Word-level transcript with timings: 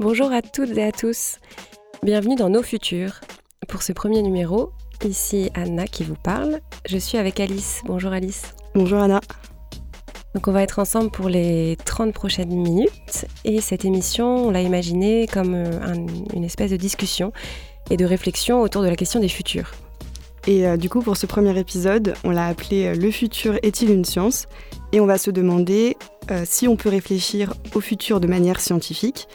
Bonjour 0.00 0.30
à 0.30 0.42
toutes 0.42 0.78
et 0.78 0.84
à 0.84 0.92
tous. 0.92 1.38
Bienvenue 2.04 2.36
dans 2.36 2.48
Nos 2.48 2.62
Futurs. 2.62 3.20
Pour 3.66 3.82
ce 3.82 3.92
premier 3.92 4.22
numéro, 4.22 4.70
ici 5.04 5.50
Anna 5.54 5.88
qui 5.88 6.04
vous 6.04 6.14
parle. 6.14 6.60
Je 6.88 6.98
suis 6.98 7.18
avec 7.18 7.40
Alice. 7.40 7.82
Bonjour 7.84 8.12
Alice. 8.12 8.54
Bonjour 8.76 9.00
Anna. 9.00 9.20
Donc 10.36 10.46
on 10.46 10.52
va 10.52 10.62
être 10.62 10.78
ensemble 10.78 11.10
pour 11.10 11.28
les 11.28 11.76
30 11.84 12.14
prochaines 12.14 12.54
minutes 12.54 13.26
et 13.44 13.60
cette 13.60 13.84
émission, 13.84 14.46
on 14.46 14.50
l'a 14.52 14.62
imaginée 14.62 15.26
comme 15.26 15.54
euh, 15.54 16.06
une 16.32 16.44
espèce 16.44 16.70
de 16.70 16.76
discussion 16.76 17.32
et 17.90 17.96
de 17.96 18.04
réflexion 18.04 18.60
autour 18.60 18.82
de 18.82 18.88
la 18.88 18.94
question 18.94 19.18
des 19.18 19.28
futurs. 19.28 19.72
Et 20.46 20.64
euh, 20.64 20.76
du 20.76 20.88
coup, 20.88 21.00
pour 21.02 21.16
ce 21.16 21.26
premier 21.26 21.58
épisode, 21.58 22.14
on 22.22 22.30
l'a 22.30 22.46
appelé 22.46 22.86
euh, 22.86 22.94
Le 22.94 23.10
futur 23.10 23.58
est-il 23.64 23.90
une 23.90 24.04
science? 24.04 24.46
Et 24.92 25.00
on 25.00 25.06
va 25.06 25.18
se 25.18 25.32
demander 25.32 25.96
si 26.44 26.68
on 26.68 26.76
peut 26.76 26.90
réfléchir 26.90 27.54
au 27.74 27.80
futur 27.80 28.20
de 28.20 28.26
manière 28.26 28.60
scientifique. 28.60 29.28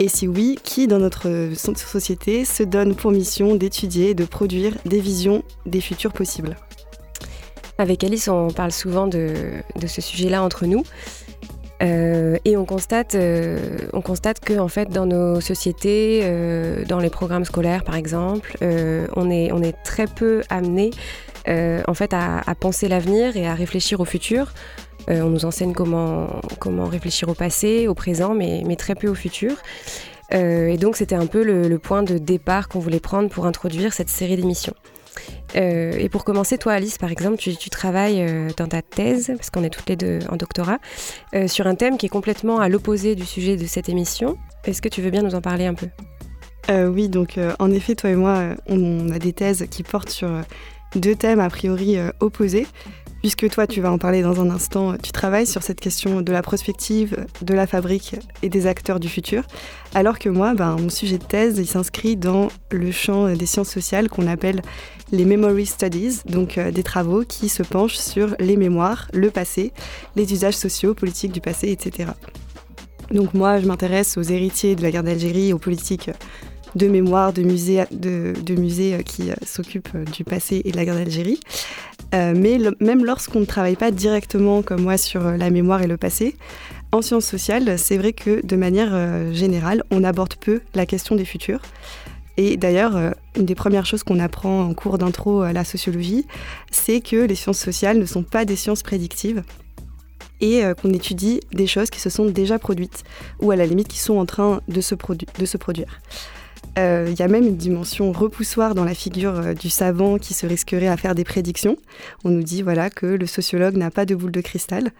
Et 0.00 0.08
si 0.08 0.26
oui, 0.26 0.58
qui 0.62 0.86
dans 0.86 0.98
notre 0.98 1.52
société 1.54 2.44
se 2.44 2.62
donne 2.62 2.94
pour 2.94 3.12
mission 3.12 3.54
d'étudier 3.54 4.10
et 4.10 4.14
de 4.14 4.24
produire 4.24 4.74
des 4.84 5.00
visions 5.00 5.42
des 5.66 5.80
futurs 5.80 6.12
possibles? 6.12 6.56
Avec 7.78 8.04
Alice, 8.04 8.28
on 8.28 8.48
parle 8.48 8.72
souvent 8.72 9.06
de, 9.06 9.34
ce 9.86 10.00
sujet-là 10.00 10.42
entre 10.42 10.66
nous. 10.66 10.84
Euh, 11.82 12.36
et 12.44 12.56
on 12.56 12.64
constate, 12.64 13.14
euh, 13.14 13.58
que 14.44 14.68
fait, 14.68 14.90
dans 14.90 15.06
nos 15.06 15.40
sociétés, 15.40 16.20
euh, 16.22 16.84
dans 16.84 17.00
les 17.00 17.10
programmes 17.10 17.44
scolaires 17.44 17.82
par 17.82 17.96
exemple, 17.96 18.56
on, 18.62 19.30
est, 19.30 19.52
on 19.52 19.62
est 19.62 19.76
très 19.84 20.06
peu 20.06 20.42
amené 20.50 20.90
en 21.46 21.94
fait, 21.94 22.14
à, 22.14 22.42
penser 22.58 22.88
l'avenir 22.88 23.36
et 23.36 23.46
à 23.46 23.54
réfléchir 23.54 24.00
au 24.00 24.04
futur. 24.04 24.52
On 25.08 25.30
nous 25.30 25.44
enseigne 25.44 25.72
comment, 25.72 26.28
comment 26.58 26.86
réfléchir 26.86 27.28
au 27.28 27.34
passé, 27.34 27.88
au 27.88 27.94
présent, 27.94 28.34
mais, 28.34 28.76
très 28.76 28.94
peu 28.94 29.08
au 29.08 29.14
futur. 29.14 29.52
et 30.32 30.76
donc 30.76 30.96
c'était 30.96 31.14
un 31.14 31.26
peu 31.26 31.42
le 31.42 31.78
point 31.78 32.02
de 32.02 32.18
départ 32.18 32.68
qu'on 32.68 32.80
voulait 32.80 33.00
prendre 33.00 33.28
pour 33.28 33.46
introduire 33.46 33.92
cette 33.92 34.10
série 34.10 34.36
d'émissions. 34.36 34.74
Euh, 35.56 35.92
et 35.98 36.08
pour 36.08 36.24
commencer, 36.24 36.58
toi, 36.58 36.72
Alice, 36.72 36.98
par 36.98 37.10
exemple, 37.10 37.36
tu, 37.36 37.70
travailles 37.70 38.22
euh, 38.22 38.50
dans 38.56 38.66
ta 38.66 38.82
thèse, 38.82 39.32
parce 39.36 39.50
qu'on 39.50 39.62
est 39.62 39.70
toutes 39.70 39.88
les 39.88 39.96
deux 39.96 40.18
en 40.28 40.36
doctorat, 40.36 40.78
euh, 41.34 41.48
sur 41.48 41.66
un 41.66 41.74
thème 41.74 41.96
qui 41.96 42.06
est 42.06 42.10
complètement 42.10 42.60
à 42.60 42.68
l'opposé 42.68 43.14
du 43.14 43.24
sujet 43.24 43.56
de 43.56 43.66
cette 43.66 43.88
émission. 43.88 44.36
Est-ce 44.64 44.82
que 44.82 44.88
tu 44.88 45.02
veux 45.02 45.10
bien 45.10 45.22
nous 45.22 45.34
en 45.34 45.40
parler 45.40 45.66
un 45.66 45.74
peu? 45.74 45.88
Oui, 46.70 47.10
donc 47.10 47.38
en 47.58 47.70
effet, 47.70 47.94
toi 47.94 48.08
et 48.08 48.14
moi, 48.14 48.54
on 48.66 49.10
a 49.10 49.18
des 49.18 49.34
thèses 49.34 49.66
qui 49.70 49.82
portent 49.82 50.08
sur 50.08 50.30
deux 50.96 51.14
thèmes 51.14 51.40
a 51.40 51.50
priori 51.50 51.98
opposés 52.20 52.66
puisque 53.24 53.48
toi, 53.48 53.66
tu 53.66 53.80
vas 53.80 53.90
en 53.90 53.96
parler 53.96 54.20
dans 54.20 54.42
un 54.42 54.50
instant, 54.50 54.98
tu 55.02 55.10
travailles 55.10 55.46
sur 55.46 55.62
cette 55.62 55.80
question 55.80 56.20
de 56.20 56.30
la 56.30 56.42
prospective, 56.42 57.24
de 57.40 57.54
la 57.54 57.66
fabrique 57.66 58.16
et 58.42 58.50
des 58.50 58.66
acteurs 58.66 59.00
du 59.00 59.08
futur, 59.08 59.44
alors 59.94 60.18
que 60.18 60.28
moi, 60.28 60.52
ben, 60.52 60.76
mon 60.78 60.90
sujet 60.90 61.16
de 61.16 61.24
thèse, 61.24 61.56
il 61.56 61.66
s'inscrit 61.66 62.16
dans 62.16 62.48
le 62.70 62.90
champ 62.90 63.34
des 63.34 63.46
sciences 63.46 63.70
sociales 63.70 64.10
qu'on 64.10 64.26
appelle 64.26 64.60
les 65.10 65.24
Memory 65.24 65.64
Studies, 65.64 66.20
donc 66.26 66.58
euh, 66.58 66.70
des 66.70 66.82
travaux 66.82 67.22
qui 67.26 67.48
se 67.48 67.62
penchent 67.62 67.96
sur 67.96 68.36
les 68.40 68.58
mémoires, 68.58 69.08
le 69.14 69.30
passé, 69.30 69.72
les 70.16 70.30
usages 70.30 70.58
sociaux, 70.58 70.92
politiques 70.92 71.32
du 71.32 71.40
passé, 71.40 71.70
etc. 71.70 72.10
Donc 73.10 73.32
moi, 73.32 73.58
je 73.58 73.66
m'intéresse 73.66 74.18
aux 74.18 74.22
héritiers 74.22 74.76
de 74.76 74.82
la 74.82 74.90
guerre 74.90 75.02
d'Algérie, 75.02 75.54
aux 75.54 75.58
politiques 75.58 76.10
de 76.74 76.88
mémoire 76.88 77.32
de 77.32 77.42
musées, 77.42 77.84
de, 77.90 78.34
musées 78.54 78.94
euh, 78.94 79.02
qui 79.02 79.30
euh, 79.30 79.34
s'occupent 79.46 79.96
du 80.12 80.24
passé 80.24 80.62
et 80.64 80.72
de 80.72 80.76
la 80.76 80.84
guerre 80.84 80.96
d'Algérie. 80.96 81.40
Mais 82.14 82.58
même 82.80 83.04
lorsqu'on 83.04 83.40
ne 83.40 83.44
travaille 83.44 83.76
pas 83.76 83.90
directement 83.90 84.62
comme 84.62 84.82
moi 84.82 84.96
sur 84.96 85.22
la 85.22 85.50
mémoire 85.50 85.82
et 85.82 85.86
le 85.86 85.96
passé, 85.96 86.36
en 86.92 87.02
sciences 87.02 87.24
sociales, 87.24 87.78
c'est 87.78 87.98
vrai 87.98 88.12
que 88.12 88.44
de 88.46 88.56
manière 88.56 89.32
générale, 89.32 89.82
on 89.90 90.04
aborde 90.04 90.34
peu 90.36 90.60
la 90.74 90.86
question 90.86 91.16
des 91.16 91.24
futurs. 91.24 91.60
Et 92.36 92.56
d'ailleurs, 92.56 93.14
une 93.36 93.44
des 93.44 93.54
premières 93.54 93.86
choses 93.86 94.02
qu'on 94.04 94.20
apprend 94.20 94.62
en 94.62 94.74
cours 94.74 94.98
d'intro 94.98 95.42
à 95.42 95.52
la 95.52 95.64
sociologie, 95.64 96.26
c'est 96.70 97.00
que 97.00 97.16
les 97.16 97.34
sciences 97.34 97.58
sociales 97.58 97.98
ne 97.98 98.06
sont 98.06 98.22
pas 98.22 98.44
des 98.44 98.56
sciences 98.56 98.82
prédictives 98.82 99.42
et 100.40 100.62
qu'on 100.80 100.92
étudie 100.92 101.40
des 101.52 101.66
choses 101.66 101.90
qui 101.90 102.00
se 102.00 102.10
sont 102.10 102.26
déjà 102.26 102.58
produites 102.58 103.02
ou 103.40 103.50
à 103.50 103.56
la 103.56 103.66
limite 103.66 103.88
qui 103.88 103.98
sont 103.98 104.18
en 104.18 104.26
train 104.26 104.60
de 104.68 104.80
se, 104.80 104.94
de 105.38 105.46
se 105.46 105.56
produire. 105.56 106.00
Il 106.76 106.80
euh, 106.80 107.14
y 107.16 107.22
a 107.22 107.28
même 107.28 107.46
une 107.46 107.56
dimension 107.56 108.10
repoussoire 108.10 108.74
dans 108.74 108.84
la 108.84 108.94
figure 108.94 109.38
euh, 109.38 109.54
du 109.54 109.70
savant 109.70 110.18
qui 110.18 110.34
se 110.34 110.44
risquerait 110.44 110.88
à 110.88 110.96
faire 110.96 111.14
des 111.14 111.22
prédictions. 111.22 111.76
On 112.24 112.30
nous 112.30 112.42
dit 112.42 112.62
voilà 112.62 112.90
que 112.90 113.06
le 113.06 113.26
sociologue 113.26 113.76
n'a 113.76 113.92
pas 113.92 114.06
de 114.06 114.16
boule 114.16 114.32
de 114.32 114.40
cristal 114.40 114.90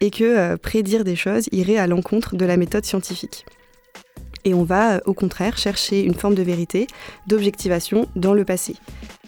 et 0.00 0.10
que 0.10 0.24
euh, 0.24 0.56
prédire 0.56 1.04
des 1.04 1.16
choses 1.16 1.50
irait 1.52 1.76
à 1.76 1.86
l'encontre 1.86 2.36
de 2.36 2.46
la 2.46 2.56
méthode 2.56 2.86
scientifique. 2.86 3.44
Et 4.46 4.54
on 4.54 4.64
va 4.64 5.02
au 5.04 5.12
contraire 5.12 5.58
chercher 5.58 6.02
une 6.02 6.14
forme 6.14 6.34
de 6.34 6.42
vérité, 6.42 6.86
d'objectivation 7.26 8.08
dans 8.16 8.32
le 8.32 8.46
passé. 8.46 8.76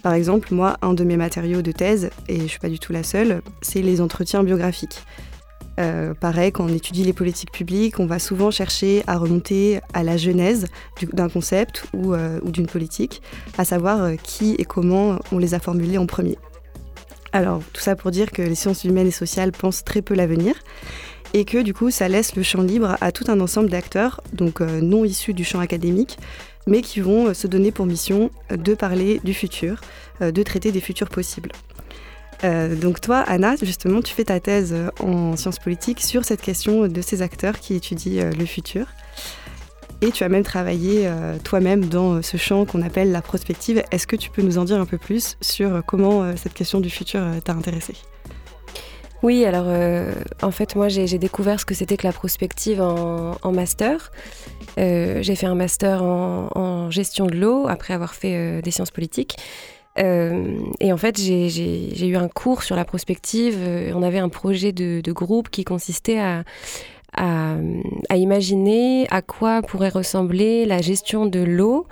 Par 0.01 0.13
exemple, 0.13 0.51
moi, 0.51 0.77
un 0.81 0.95
de 0.95 1.03
mes 1.03 1.17
matériaux 1.17 1.61
de 1.61 1.71
thèse, 1.71 2.09
et 2.27 2.37
je 2.37 2.43
ne 2.43 2.47
suis 2.47 2.59
pas 2.59 2.69
du 2.69 2.79
tout 2.79 2.91
la 2.91 3.03
seule, 3.03 3.43
c'est 3.61 3.83
les 3.83 4.01
entretiens 4.01 4.43
biographiques. 4.43 5.03
Euh, 5.79 6.13
pareil, 6.13 6.51
quand 6.51 6.65
on 6.65 6.73
étudie 6.73 7.03
les 7.03 7.13
politiques 7.13 7.51
publiques, 7.51 7.99
on 7.99 8.05
va 8.05 8.19
souvent 8.19 8.51
chercher 8.51 9.03
à 9.07 9.17
remonter 9.17 9.79
à 9.93 10.03
la 10.03 10.17
genèse 10.17 10.67
d'un 11.13 11.29
concept 11.29 11.85
ou, 11.93 12.13
euh, 12.13 12.39
d'une 12.43 12.67
politique, 12.67 13.21
à 13.57 13.65
savoir 13.65 14.03
euh, 14.03 14.15
qui 14.21 14.55
et 14.59 14.65
comment 14.65 15.19
on 15.31 15.37
les 15.37 15.53
a 15.53 15.59
formulés 15.59 15.97
en 15.97 16.05
premier. 16.05 16.37
Alors, 17.31 17.61
tout 17.73 17.81
ça 17.81 17.95
pour 17.95 18.11
dire 18.11 18.31
que 18.31 18.43
les 18.43 18.55
sciences 18.55 18.83
humaines 18.83 19.07
et 19.07 19.11
sociales 19.11 19.51
pensent 19.51 19.83
très 19.83 20.03
peu 20.03 20.13
l'avenir 20.13 20.55
et 21.33 21.45
que 21.45 21.63
du 21.63 21.73
coup, 21.73 21.89
ça 21.89 22.07
laisse 22.07 22.35
le 22.35 22.43
champ 22.43 22.61
libre 22.61 22.95
à 23.01 23.11
tout 23.11 23.25
un 23.27 23.39
ensemble 23.39 23.71
d'acteurs, 23.71 24.21
donc 24.33 24.59
non 24.59 25.03
issus 25.03 25.33
du 25.33 25.43
champ 25.43 25.59
académique, 25.59 26.19
mais 26.67 26.81
qui 26.81 26.99
vont 26.99 27.33
se 27.33 27.47
donner 27.47 27.71
pour 27.71 27.87
mission 27.87 28.29
de 28.51 28.75
parler 28.75 29.19
du 29.23 29.33
futur, 29.33 29.81
de 30.21 30.43
traiter 30.43 30.71
des 30.71 30.79
futurs 30.79 31.09
possibles. 31.09 31.49
Euh, 32.43 32.75
donc 32.75 32.99
toi, 32.99 33.17
Anna, 33.19 33.55
justement, 33.61 34.01
tu 34.01 34.13
fais 34.13 34.25
ta 34.25 34.39
thèse 34.39 34.73
euh, 34.73 34.89
en 34.99 35.35
sciences 35.37 35.59
politiques 35.59 36.01
sur 36.01 36.25
cette 36.25 36.41
question 36.41 36.87
de 36.87 37.01
ces 37.01 37.21
acteurs 37.21 37.59
qui 37.59 37.75
étudient 37.75 38.25
euh, 38.25 38.31
le 38.31 38.45
futur. 38.45 38.87
Et 40.01 40.11
tu 40.11 40.25
as 40.25 40.29
même 40.29 40.43
travaillé 40.43 41.09
toi-même 41.45 41.85
dans 41.85 42.21
ce 42.21 42.35
champ 42.35 42.65
qu'on 42.65 42.81
appelle 42.81 43.13
la 43.13 43.21
prospective. 43.21 43.81
Est-ce 43.89 44.05
que 44.05 44.17
tu 44.17 44.29
peux 44.29 44.41
nous 44.41 44.57
en 44.57 44.65
dire 44.65 44.77
un 44.77 44.85
peu 44.85 44.97
plus 44.97 45.37
sur 45.39 45.81
comment 45.85 46.35
cette 46.35 46.53
question 46.53 46.81
du 46.81 46.89
futur 46.89 47.21
t'a 47.45 47.53
intéressée? 47.53 47.95
Oui, 49.21 49.45
alors 49.45 49.67
en 50.41 50.51
fait, 50.51 50.75
moi 50.75 50.89
j'ai 50.89 51.17
découvert 51.17 51.57
ce 51.57 51.65
que 51.65 51.73
c'était 51.73 51.95
que 51.95 52.05
la 52.05 52.11
prospective 52.11 52.81
en, 52.81 53.51
master. 53.53 54.11
j'ai 54.75 55.35
fait 55.37 55.45
un 55.45 55.55
master 55.55 56.03
en, 56.03 56.49
en 56.53 56.91
gestion 56.91 57.25
de 57.25 57.35
l'eau 57.35 57.67
après 57.69 57.93
avoir 57.93 58.13
fait 58.13 58.61
des 58.61 58.71
sciences 58.71 58.91
politiques. 58.91 59.37
Euh, 59.99 60.57
et 60.79 60.91
en 60.91 60.97
fait, 60.97 61.17
j'ai 61.19 62.07
eu 62.07 62.15
un 62.15 62.27
cours 62.27 62.63
sur 62.63 62.75
la 62.75 62.85
prospective. 62.85 63.57
Euh, 63.59 63.91
on 63.95 64.03
avait 64.03 64.19
un 64.19 64.29
projet 64.29 64.71
de, 64.71 65.11
groupe 65.11 65.49
qui 65.49 65.63
consistait 65.63 66.19
à, 66.19 66.43
imaginer 68.15 69.07
à 69.11 69.21
quoi 69.21 69.61
pourrait 69.61 69.89
ressembler 69.89 70.65
la 70.65 70.81
gestion 70.81 71.25
de 71.27 71.39
l'eau 71.39 71.87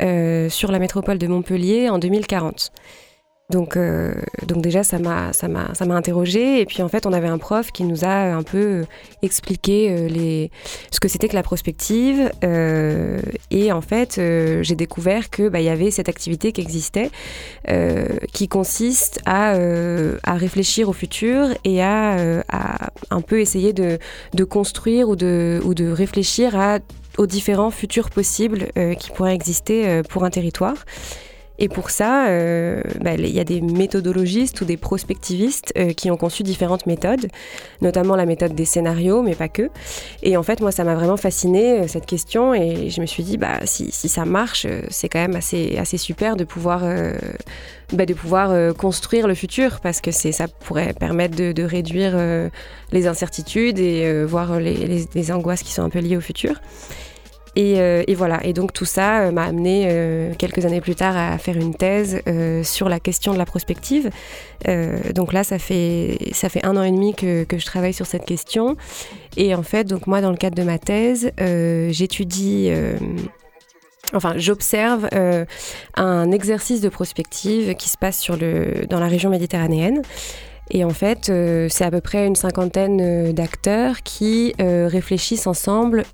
euh, 0.00 0.48
sur 0.48 0.72
la 0.72 0.78
métropole 0.78 1.18
de 1.18 1.26
Montpellier 1.26 1.90
en 1.90 1.98
2040. 1.98 2.72
Donc, 3.50 3.76
euh, 3.76 4.14
donc 4.46 4.62
déjà, 4.62 4.82
ça 4.82 4.98
m'a, 4.98 5.32
ça 5.32 5.46
m'a, 5.46 5.74
ça 5.74 5.84
m'a 5.84 5.94
interrogé. 5.94 6.60
Et 6.60 6.66
puis 6.66 6.82
en 6.82 6.88
fait, 6.88 7.06
on 7.06 7.12
avait 7.12 7.28
un 7.28 7.38
prof 7.38 7.70
qui 7.70 7.84
nous 7.84 8.04
a 8.04 8.34
un 8.34 8.42
peu 8.42 8.84
expliqué 9.20 9.90
euh, 9.90 10.08
les, 10.08 10.50
ce 10.90 11.00
que 11.00 11.08
c'était 11.08 11.28
que 11.28 11.34
la 11.34 11.42
prospective. 11.42 12.30
Euh, 12.44 13.20
et 13.50 13.70
en 13.70 13.82
fait, 13.82 14.18
j'ai 14.62 14.74
découvert 14.74 15.28
que 15.28 15.48
bah, 15.48 15.60
y 15.60 15.68
avait 15.68 15.90
cette 15.90 16.08
activité 16.08 16.52
qui 16.52 16.60
existait, 16.62 17.10
qui 18.32 18.48
consiste 18.48 19.20
à, 19.26 19.56
à 20.22 20.34
réfléchir 20.34 20.88
au 20.88 20.92
futur 20.92 21.48
et 21.64 21.82
à, 21.82 22.42
à 22.48 22.90
un 23.10 23.20
peu 23.20 23.40
essayer 23.40 23.72
de, 23.72 23.98
de 24.32 24.44
construire 24.44 25.08
ou 25.08 25.16
de, 25.16 25.60
ou 25.64 25.74
de 25.74 25.88
réfléchir 25.90 26.58
à, 26.58 26.78
aux 27.18 27.26
différents 27.26 27.70
futurs 27.70 28.08
possibles 28.10 28.68
qui 28.98 29.10
pourraient 29.10 29.34
exister 29.34 30.02
pour 30.08 30.24
un 30.24 30.30
territoire. 30.30 30.76
Et 31.58 31.68
pour 31.68 31.90
ça, 31.90 32.28
euh, 32.28 32.82
bah, 33.00 33.14
il 33.14 33.26
y 33.26 33.40
a 33.40 33.44
des 33.44 33.60
méthodologistes 33.60 34.60
ou 34.60 34.64
des 34.64 34.76
prospectivistes 34.76 35.72
euh, 35.76 35.92
qui 35.92 36.10
ont 36.10 36.16
conçu 36.16 36.42
différentes 36.42 36.86
méthodes, 36.86 37.28
notamment 37.80 38.16
la 38.16 38.26
méthode 38.26 38.54
des 38.54 38.64
scénarios, 38.64 39.22
mais 39.22 39.34
pas 39.34 39.48
que. 39.48 39.70
Et 40.22 40.36
en 40.36 40.42
fait, 40.42 40.60
moi, 40.60 40.72
ça 40.72 40.84
m'a 40.84 40.94
vraiment 40.94 41.16
fasciné 41.16 41.80
euh, 41.80 41.86
cette 41.86 42.06
question, 42.06 42.54
et 42.54 42.90
je 42.90 43.00
me 43.00 43.06
suis 43.06 43.22
dit, 43.22 43.36
bah, 43.36 43.60
si, 43.64 43.90
ça 43.92 44.24
marche, 44.24 44.66
c'est 44.90 45.08
quand 45.08 45.20
même 45.20 45.36
assez, 45.36 45.76
assez 45.78 45.98
super 45.98 46.36
de 46.36 46.44
pouvoir, 46.44 46.82
bah, 47.92 48.06
de 48.06 48.14
pouvoir 48.14 48.74
construire 48.74 49.28
le 49.28 49.34
futur, 49.34 49.80
parce 49.80 50.00
que 50.00 50.10
ça 50.10 50.48
pourrait 50.48 50.94
permettre 50.94 51.36
de, 51.36 51.62
réduire 51.62 52.16
les 52.90 53.06
incertitudes 53.06 53.78
et 53.78 54.24
voir 54.24 54.58
les, 54.58 55.06
les, 55.14 55.32
angoisses 55.32 55.62
qui 55.62 55.72
sont 55.72 55.82
un 55.82 55.90
peu 55.90 56.00
liées 56.00 56.16
au 56.16 56.20
futur. 56.20 56.60
Et, 57.54 58.14
voilà, 58.14 58.44
et 58.44 58.52
donc 58.52 58.72
tout 58.72 58.84
ça 58.84 59.30
m'a 59.30 59.44
amené 59.44 60.32
quelques 60.38 60.64
années 60.64 60.80
plus 60.80 60.94
tard 60.94 61.16
à 61.16 61.36
faire 61.38 61.56
une 61.56 61.74
thèse 61.74 62.22
sur 62.62 62.88
la 62.88 62.98
question 62.98 63.32
de 63.32 63.38
la 63.38 63.44
prospective. 63.46 64.10
donc 65.14 65.32
là, 65.32 65.44
ça 65.44 65.58
fait, 65.58 66.18
ça 66.32 66.48
fait 66.48 66.64
un 66.64 66.76
an 66.76 66.82
et 66.82 66.90
demi 66.90 67.14
que, 67.14 67.44
que, 67.44 67.58
je 67.58 67.66
travaille 67.66 67.92
sur 67.92 68.06
cette 68.06 68.24
question. 68.24 68.76
Et 69.36 69.54
en 69.54 69.62
fait, 69.62 69.84
donc 69.84 70.06
moi, 70.06 70.20
dans 70.20 70.30
le 70.30 70.36
cadre 70.36 70.56
de 70.56 70.62
ma 70.62 70.78
thèse, 70.78 71.30
j'étudie 71.38 72.70
enfin 74.14 74.34
j'observe 74.36 75.08
euh, 75.14 75.44
un 75.94 76.30
exercice 76.30 76.80
de 76.80 76.88
prospective 76.88 77.74
qui 77.74 77.88
se 77.88 77.98
passe 77.98 78.18
sur 78.18 78.36
le, 78.36 78.86
dans 78.88 79.00
la 79.00 79.08
région 79.08 79.30
méditerranéenne. 79.30 80.02
Et 80.74 80.84
en 80.84 80.90
fait, 80.90 81.28
euh, 81.28 81.68
c'est 81.70 81.84
à 81.84 81.90
peu 81.90 82.00
près 82.00 82.26
une 82.26 82.34
cinquantaine 82.34 83.00
euh, 83.00 83.32
d'acteurs 83.32 84.02
qui 84.02 84.54
réfléchissent 84.58 85.46
ensemble 85.46 86.04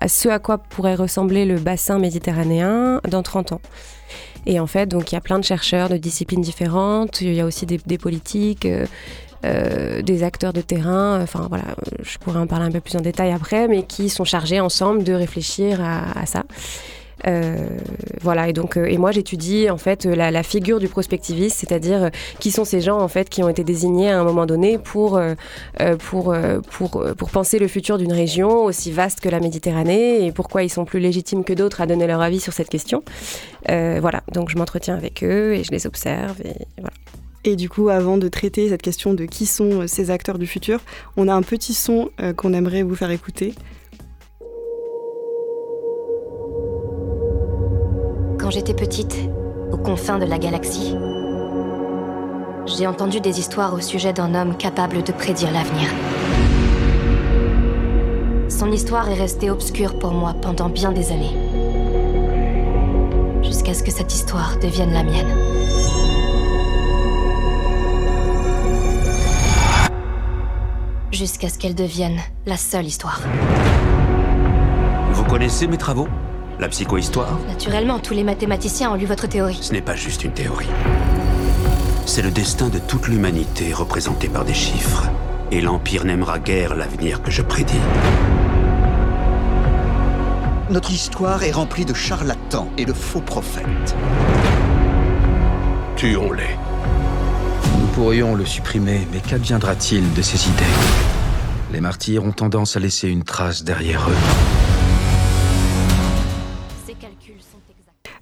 à 0.00 0.08
ce 0.08 0.28
à 0.28 0.38
quoi 0.38 0.58
pourrait 0.58 0.94
ressembler 0.94 1.44
le 1.44 1.58
bassin 1.58 1.98
méditerranéen 1.98 3.00
dans 3.08 3.22
30 3.22 3.52
ans. 3.52 3.60
Et 4.46 4.58
en 4.58 4.66
fait, 4.66 4.86
donc 4.86 5.12
il 5.12 5.14
y 5.14 5.18
a 5.18 5.20
plein 5.20 5.38
de 5.38 5.44
chercheurs 5.44 5.90
de 5.90 5.98
disciplines 5.98 6.40
différentes, 6.40 7.20
il 7.20 7.34
y 7.34 7.40
a 7.40 7.44
aussi 7.44 7.66
des, 7.66 7.98
politiques, 7.98 8.66
des 9.42 10.22
acteurs 10.22 10.52
de 10.52 10.62
terrain, 10.62 11.20
enfin 11.22 11.46
voilà, 11.48 11.64
je 12.02 12.16
pourrais 12.18 12.38
en 12.38 12.46
parler 12.46 12.66
un 12.66 12.70
peu 12.70 12.80
plus 12.80 12.96
en 12.96 13.00
détail 13.00 13.32
après, 13.32 13.68
mais 13.68 13.82
qui 13.82 14.08
sont 14.08 14.24
chargés 14.24 14.60
ensemble 14.60 15.04
de 15.04 15.12
réfléchir 15.12 15.80
à 15.82 16.24
ça. 16.24 16.44
Euh, 17.26 17.66
voilà, 18.20 18.48
et 18.48 18.52
donc, 18.52 18.76
euh, 18.76 18.86
et 18.86 18.96
moi 18.96 19.10
j'étudie 19.10 19.70
en 19.70 19.76
fait 19.76 20.04
la, 20.04 20.42
figure 20.42 20.78
du 20.78 20.88
prospectiviste, 20.88 21.58
c'est-à-dire 21.58 22.04
euh, 22.04 22.08
qui 22.38 22.50
sont 22.50 22.64
ces 22.64 22.80
gens 22.80 22.98
en 22.98 23.08
fait 23.08 23.28
qui 23.28 23.42
ont 23.42 23.48
été 23.48 23.64
désignés 23.64 24.10
à 24.10 24.20
un 24.20 24.24
moment 24.24 24.46
donné 24.46 24.78
pour, 24.78 25.20
pour, 25.98 26.34
pour, 26.70 27.04
pour 27.16 27.30
penser 27.30 27.58
le 27.58 27.68
futur 27.68 27.98
d'une 27.98 28.12
région 28.12 28.64
aussi 28.64 28.92
vaste 28.92 29.20
que 29.20 29.28
la 29.28 29.40
Méditerranée 29.40 30.26
et 30.26 30.32
pourquoi 30.32 30.62
ils 30.62 30.70
sont 30.70 30.84
plus 30.84 31.00
légitimes 31.00 31.44
que 31.44 31.52
d'autres 31.52 31.80
à 31.80 31.86
donner 31.86 32.06
leur 32.06 32.20
avis 32.20 32.40
sur 32.40 32.52
cette 32.52 32.68
question. 32.68 33.02
voilà, 33.66 34.22
donc 34.32 34.50
je 34.50 34.56
m'entretiens 34.56 34.96
avec 34.96 35.22
eux 35.22 35.54
et 35.54 35.64
je 35.64 35.70
les 35.70 35.86
observe 35.86 36.40
et 36.44 36.54
voilà. 36.76 36.94
Et 37.44 37.56
du 37.56 37.68
coup, 37.68 37.88
avant 37.88 38.18
de 38.18 38.28
traiter 38.28 38.68
cette 38.68 38.82
question 38.82 39.14
de 39.14 39.24
qui 39.24 39.46
sont 39.46 39.86
ces 39.86 40.10
acteurs 40.10 40.38
du 40.38 40.46
futur, 40.46 40.80
on 41.16 41.28
a 41.28 41.34
un 41.34 41.42
petit 41.42 41.74
son 41.74 42.10
qu'on 42.36 42.52
aimerait 42.52 42.82
vous 42.82 42.96
faire 42.96 43.10
écouter. 43.10 43.54
Quand 48.48 48.54
j'étais 48.54 48.72
petite, 48.72 49.14
aux 49.72 49.76
confins 49.76 50.18
de 50.18 50.24
la 50.24 50.38
galaxie, 50.38 50.96
j'ai 52.64 52.86
entendu 52.86 53.20
des 53.20 53.40
histoires 53.40 53.74
au 53.74 53.80
sujet 53.82 54.14
d'un 54.14 54.34
homme 54.34 54.56
capable 54.56 55.02
de 55.02 55.12
prédire 55.12 55.50
l'avenir. 55.52 55.90
Son 58.48 58.72
histoire 58.72 59.10
est 59.10 59.20
restée 59.20 59.50
obscure 59.50 59.98
pour 59.98 60.12
moi 60.12 60.32
pendant 60.32 60.70
bien 60.70 60.92
des 60.92 61.12
années. 61.12 61.36
Jusqu'à 63.42 63.74
ce 63.74 63.82
que 63.82 63.90
cette 63.90 64.14
histoire 64.14 64.58
devienne 64.62 64.94
la 64.94 65.02
mienne. 65.02 65.28
Jusqu'à 71.12 71.50
ce 71.50 71.58
qu'elle 71.58 71.74
devienne 71.74 72.18
la 72.46 72.56
seule 72.56 72.86
histoire. 72.86 73.20
Vous 75.12 75.24
connaissez 75.24 75.66
mes 75.66 75.76
travaux? 75.76 76.08
La 76.58 76.68
psychohistoire 76.68 77.38
Naturellement, 77.46 77.98
tous 77.98 78.14
les 78.14 78.24
mathématiciens 78.24 78.90
ont 78.90 78.94
lu 78.94 79.06
votre 79.06 79.26
théorie. 79.26 79.58
Ce 79.60 79.72
n'est 79.72 79.82
pas 79.82 79.94
juste 79.94 80.24
une 80.24 80.32
théorie. 80.32 80.68
C'est 82.06 82.22
le 82.22 82.30
destin 82.30 82.68
de 82.68 82.78
toute 82.78 83.08
l'humanité 83.08 83.72
représenté 83.72 84.28
par 84.28 84.44
des 84.44 84.54
chiffres. 84.54 85.08
Et 85.50 85.60
l'Empire 85.60 86.04
n'aimera 86.04 86.38
guère 86.38 86.74
l'avenir 86.74 87.22
que 87.22 87.30
je 87.30 87.42
prédis. 87.42 87.74
Notre 90.70 90.90
histoire 90.90 91.42
est 91.44 91.52
remplie 91.52 91.84
de 91.84 91.94
charlatans 91.94 92.70
et 92.76 92.84
de 92.84 92.92
faux 92.92 93.20
prophètes. 93.20 93.96
Tuons-les. 95.96 96.56
Nous 97.80 97.86
pourrions 97.94 98.34
le 98.34 98.44
supprimer, 98.44 99.06
mais 99.12 99.20
qu'adviendra-t-il 99.20 100.12
de 100.12 100.22
ces 100.22 100.48
idées? 100.48 100.64
Les 101.72 101.80
martyrs 101.80 102.24
ont 102.24 102.32
tendance 102.32 102.76
à 102.76 102.80
laisser 102.80 103.08
une 103.08 103.24
trace 103.24 103.64
derrière 103.64 104.08
eux. 104.08 104.87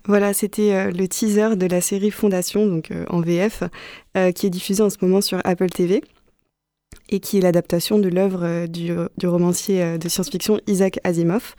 Voilà, 0.06 0.32
c'était 0.32 0.72
euh, 0.72 0.90
le 0.92 1.08
teaser 1.08 1.56
de 1.56 1.66
la 1.66 1.80
série 1.80 2.12
Fondation, 2.12 2.66
donc 2.66 2.90
euh, 2.90 3.04
en 3.08 3.20
VF, 3.20 3.64
euh, 4.16 4.30
qui 4.30 4.46
est 4.46 4.50
diffusée 4.50 4.82
en 4.82 4.90
ce 4.90 4.98
moment 5.02 5.20
sur 5.20 5.40
Apple 5.44 5.68
TV 5.68 6.02
et 7.08 7.20
qui 7.20 7.38
est 7.38 7.40
l'adaptation 7.40 7.98
de 7.98 8.08
l'œuvre 8.08 8.66
du, 8.66 8.92
romancier 9.24 9.96
de 9.96 10.08
science-fiction 10.08 10.60
Isaac 10.66 10.98
Asimov. 11.04 11.54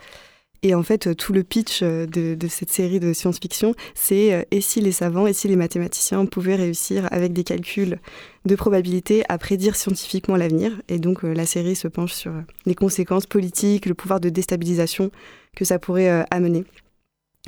Et 0.61 0.75
en 0.75 0.83
fait, 0.83 1.15
tout 1.15 1.31
le 1.31 1.43
pitch 1.43 1.83
de, 1.83 2.37
cette 2.49 2.69
série 2.69 2.99
de 2.99 3.13
science-fiction, 3.13 3.73
c'est 3.95 4.45
et 4.51 4.59
si 4.59 4.81
les 4.81 4.91
savants, 4.91 5.25
et 5.25 5.31
si 5.31 5.47
les 5.47 5.55
mathématiciens 5.55 6.25
pouvaient 6.25 6.55
réussir 6.55 7.07
avec 7.11 7.31
des 7.31 7.45
calculs 7.45 7.97
de 8.43 8.55
probabilité 8.55 9.23
à 9.29 9.37
prédire 9.37 9.77
scientifiquement 9.77 10.35
l'avenir. 10.35 10.73
Et 10.89 10.99
donc, 10.99 11.23
la 11.23 11.45
série 11.45 11.77
se 11.77 11.87
penche 11.87 12.13
sur 12.13 12.33
les 12.65 12.75
conséquences 12.75 13.25
politiques, 13.25 13.85
le 13.85 13.93
pouvoir 13.93 14.19
de 14.19 14.27
déstabilisation 14.27 15.11
que 15.55 15.63
ça 15.63 15.79
pourrait 15.79 16.25
amener. 16.29 16.65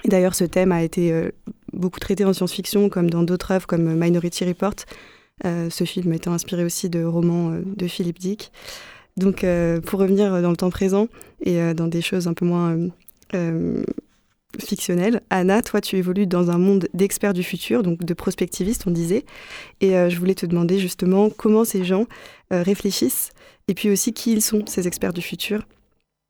D'ailleurs, 0.06 0.36
ce 0.36 0.44
thème 0.44 0.72
a 0.72 0.84
été 0.84 1.12
euh, 1.12 1.32
beaucoup 1.74 2.00
traité 2.00 2.26
en 2.26 2.34
science-fiction, 2.34 2.90
comme 2.90 3.10
dans 3.10 3.24
d'autres 3.24 3.52
œuvres 3.52 3.68
comme 3.68 3.96
Minority 3.96 4.46
Report. 4.46 4.76
Euh, 5.46 5.70
ce 5.70 5.84
film 5.86 6.12
étant 6.14 6.34
inspiré 6.34 6.66
aussi 6.66 6.90
de 6.90 7.04
romans 7.04 7.52
euh, 7.52 7.62
de 7.66 7.88
Philippe 7.88 8.20
Dick. 8.20 8.52
Donc, 9.18 9.46
pour 9.86 10.00
revenir 10.00 10.42
dans 10.42 10.50
le 10.50 10.56
temps 10.56 10.70
présent 10.70 11.10
et 11.44 11.74
dans 11.74 11.88
des 11.88 12.00
choses 12.02 12.30
un 12.30 12.34
peu 12.34 12.46
moins 12.46 12.78
fictionnelles, 14.58 15.20
Anna, 15.30 15.62
toi, 15.62 15.82
tu 15.82 15.98
évolues 15.98 16.26
dans 16.26 16.52
un 16.52 16.58
monde 16.58 16.88
d'experts 16.94 17.34
du 17.34 17.44
futur, 17.44 17.84
donc 17.84 18.00
de 18.00 18.14
prospectivistes, 18.14 18.88
on 18.88 18.92
disait. 18.92 19.26
Et 19.82 19.90
je 20.10 20.18
voulais 20.18 20.36
te 20.36 20.46
demander 20.46 20.80
justement 20.80 21.30
comment 21.30 21.66
ces 21.66 21.84
gens 21.84 22.06
réfléchissent 22.50 23.32
et 23.68 23.74
puis 23.74 23.90
aussi 23.90 24.14
qui 24.14 24.32
ils 24.32 24.42
sont, 24.42 24.66
ces 24.68 24.88
experts 24.88 25.12
du 25.12 25.22
futur 25.22 25.64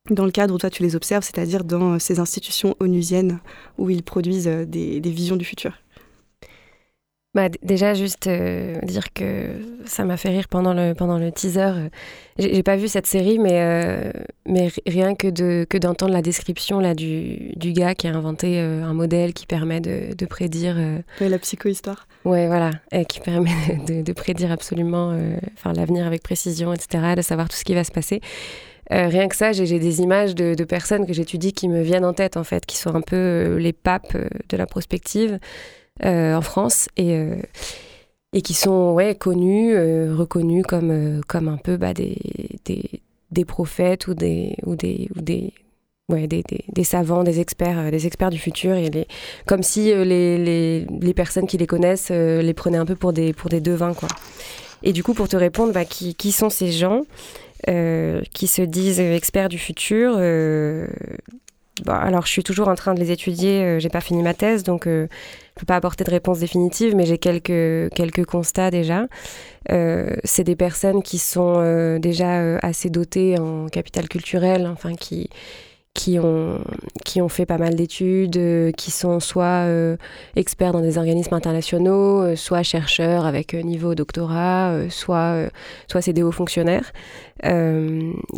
dans 0.10 0.26
le 0.26 0.32
cadre 0.32 0.54
où 0.54 0.58
toi 0.58 0.70
tu 0.70 0.84
les 0.84 0.96
observes, 0.96 1.24
c'est-à-dire 1.24 1.64
dans 1.64 1.94
euh, 1.94 2.00
ces 2.00 2.20
institutions 2.20 2.76
onusiennes 2.80 3.40
où 3.78 3.90
ils 3.90 4.04
produisent 4.04 4.48
euh, 4.48 4.66
des, 4.66 5.00
visions 5.10 5.36
du 5.36 5.46
futur 5.46 5.74
bah, 7.36 7.48
déjà, 7.62 7.94
juste 7.94 8.26
euh, 8.26 8.80
dire 8.82 9.14
que 9.14 9.52
ça 9.86 10.04
m'a 10.04 10.18
fait 10.18 10.30
rire 10.30 10.48
pendant 10.50 10.74
le, 10.74 10.94
pendant 10.96 11.20
le 11.20 11.32
teaser. 11.32 11.90
J'ai 12.40 12.64
pas 12.64 12.76
vu 12.76 12.88
cette 12.88 13.06
série, 13.06 13.38
mais, 13.38 14.12
mais 14.48 14.70
rien 14.88 15.14
que, 15.14 15.28
de, 15.28 15.64
que 15.70 15.78
d'entendre 15.78 16.12
la 16.12 16.24
description 16.24 16.80
là, 16.80 16.96
du, 16.96 17.54
du 17.56 17.72
gars 17.72 17.94
qui 17.94 18.08
a 18.08 18.16
inventé 18.16 18.58
un 18.60 18.96
modèle 18.96 19.34
qui 19.34 19.46
permet 19.46 19.80
de, 19.80 20.16
de 20.16 20.26
prédire. 20.26 20.76
la 21.20 21.40
psychohistoire. 21.40 22.08
Ouais, 22.26 22.48
voilà, 22.48 22.72
et 22.92 23.06
qui 23.06 23.20
permet 23.20 23.52
de, 23.88 24.02
de 24.02 24.14
prédire 24.14 24.52
absolument 24.52 25.16
enfin, 25.54 25.74
l'avenir 25.74 26.08
avec 26.08 26.24
précision, 26.24 26.74
etc., 26.74 27.14
de 27.16 27.22
savoir 27.22 27.48
tout 27.48 27.58
ce 27.58 27.64
qui 27.64 27.76
va 27.76 27.84
se 27.84 27.92
passer. 27.92 28.22
Euh, 28.92 29.08
rien 29.08 29.28
que 29.28 29.36
ça, 29.36 29.52
j'ai 29.52 29.80
des 29.80 30.02
images 30.02 30.34
de, 30.34 30.64
personnes 30.64 31.06
que 31.06 31.14
j'étudie 31.14 31.54
qui 31.54 31.68
me 31.68 31.82
viennent 31.82 32.06
en 32.06 32.14
tête, 32.14 32.38
en 32.38 32.44
fait, 32.44 32.66
qui 32.66 32.78
sont 32.78 32.96
un 32.96 33.02
peu 33.02 33.16
euh, 33.16 33.60
les 33.60 33.74
papes 33.74 34.16
euh, 34.16 34.28
de 34.50 34.58
la 34.58 34.66
prospective 34.66 35.40
en 36.02 36.42
France 36.42 36.88
et, 36.96 37.36
qui 38.42 38.54
sont 38.54 38.98
connus, 39.20 39.76
reconnus 40.14 40.64
comme, 40.66 41.50
un 41.50 41.58
peu 41.58 41.76
bah, 41.76 41.94
des, 41.94 43.46
prophètes 43.46 44.08
ou 44.08 44.14
des, 44.14 44.56
savants, 46.86 47.26
des 47.26 47.42
experts, 47.42 47.92
des 47.92 48.08
experts 48.08 48.30
du 48.30 48.38
futur, 48.38 48.76
et 48.76 48.90
comme 49.46 49.62
si 49.62 49.94
les, 49.94 51.14
personnes 51.14 51.48
qui 51.48 51.58
les 51.58 51.68
connaissent 51.68 52.12
les 52.12 52.54
prenaient 52.54 52.78
un 52.78 52.86
peu 52.86 52.96
pour 52.96 53.12
des, 53.12 53.34
devins. 53.60 53.92
Et 54.84 54.94
du 54.94 55.04
coup, 55.04 55.14
pour 55.14 55.28
te 55.28 55.36
répondre, 55.36 55.74
bah, 55.74 55.84
qui 55.84 56.32
sont 56.32 56.50
ces 56.50 56.72
gens 56.72 57.02
euh, 57.68 58.22
qui 58.34 58.48
se 58.48 58.62
disent 58.62 59.00
experts 59.00 59.50
du 59.50 59.58
futur. 59.58 60.14
Euh, 60.18 60.88
bah, 61.86 61.98
alors, 61.98 62.26
je 62.26 62.32
suis 62.32 62.44
toujours 62.44 62.68
en 62.68 62.76
train 62.76 62.94
de 62.94 63.00
les 63.00 63.12
étudier. 63.12 63.64
Euh, 63.64 63.80
j'ai 63.80 63.90
pas 63.90 64.02
fini 64.02 64.24
ma 64.24 64.34
thèse, 64.34 64.64
donc 64.64 64.86
je 64.86 65.08
peux 65.56 65.66
pas 65.66 65.76
apporter 65.76 66.04
de 66.04 66.12
réponse 66.12 66.40
définitive, 66.40 66.96
mais 66.96 67.06
j'ai 67.06 67.18
quelques 67.18 67.94
quelques 67.94 68.26
constats 68.26 68.72
déjà. 68.72 69.08
c'est 69.68 70.44
des 70.44 70.56
personnes 70.56 71.04
qui 71.04 71.18
sont 71.18 72.00
déjà 72.00 72.58
assez 72.60 72.90
dotées 72.90 73.38
en 73.40 73.68
capital 73.68 74.08
culturel, 74.08 74.68
enfin 74.68 74.96
qui 74.96 75.30
qui 75.94 76.20
ont, 76.20 76.60
qui 77.04 77.22
ont 77.22 77.30
fait 77.30 77.46
pas 77.46 77.58
mal 77.58 77.76
d'études, 77.76 78.38
euh, 78.38 78.72
qui 78.72 78.92
sont 78.92 79.20
soit 79.20 79.66
euh, 79.66 79.98
experts 80.36 80.72
dans 80.72 80.82
des 80.82 80.98
organismes 80.98 81.34
internationaux, 81.34 82.22
euh, 82.22 82.36
soit 82.36 82.64
chercheurs 82.64 83.26
avec 83.26 83.54
niveau 83.54 83.96
doctorat, 83.96 84.74
soit, 84.90 85.50
soit 85.88 86.02
c'est 86.02 86.14
fonctionnaires, 86.32 86.92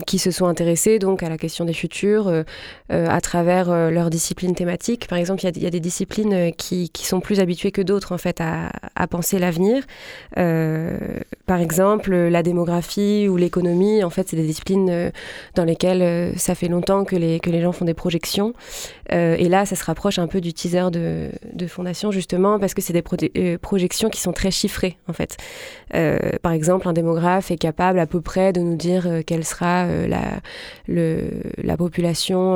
qui 0.06 0.20
se 0.20 0.30
sont 0.30 0.46
intéressés 0.46 1.00
donc 1.00 1.24
à 1.24 1.30
la 1.30 1.38
question 1.38 1.66
des 1.66 1.74
futurs 1.74 2.32
à 2.90 3.22
travers 3.22 3.90
leurs 3.90 4.12
disciplines 4.12 4.54
thématiques. 4.54 5.08
Par 5.08 5.18
exemple, 5.18 5.44
il 5.44 5.58
y, 5.58 5.62
y, 5.62 5.66
a 5.66 5.72
des 5.72 5.80
disciplines 5.80 6.52
qui, 6.56 6.90
qui, 6.90 7.06
sont 7.08 7.20
plus 7.20 7.40
habituées 7.40 7.72
que 7.72 7.82
d'autres 7.82 8.12
en 8.14 8.20
fait 8.20 8.40
à, 8.40 8.72
à 8.96 9.08
penser 9.08 9.40
l'avenir. 9.40 9.84
par 10.36 11.60
exemple, 11.60 12.14
la 12.14 12.44
démographie 12.44 13.28
ou 13.28 13.38
l'économie, 13.38 14.04
en 14.04 14.12
fait, 14.12 14.30
c'est 14.30 14.38
des 14.38 14.46
disciplines 14.46 15.12
dans 15.56 15.66
lesquelles 15.66 16.38
ça 16.38 16.54
fait 16.54 16.68
longtemps 16.68 17.04
que 17.04 17.16
les 17.16 17.41
que 17.42 17.50
les 17.50 17.62
gens 17.62 17.72
font 17.72 17.86
des 17.86 17.94
projections. 17.94 18.54
et 19.10 19.50
là, 19.50 19.66
ça 19.66 19.76
se 19.76 19.84
rapproche 19.84 20.20
un 20.20 20.28
peu 20.28 20.40
du 20.42 20.54
teaser 20.54 20.90
de, 20.92 21.32
Fondation, 21.68 22.12
justement, 22.12 22.60
parce 22.60 22.74
que 22.74 22.82
c'est 22.82 22.94
des 22.94 23.58
projections 23.58 24.10
qui 24.10 24.20
sont 24.20 24.34
très 24.34 24.52
chiffrées, 24.52 24.98
en 25.08 25.14
fait. 25.14 25.38
par 26.42 26.52
exemple, 26.52 26.88
un 26.88 26.94
démographe 26.94 27.52
est 27.52 27.58
capable 27.58 28.00
à 28.00 28.08
peu 28.08 28.22
près 28.22 28.52
de 28.54 28.62
nous 28.62 28.76
dire 28.76 29.08
quelle 29.26 29.46
sera 29.46 29.88
la, 30.08 30.42
la 30.88 31.78
population 31.78 32.56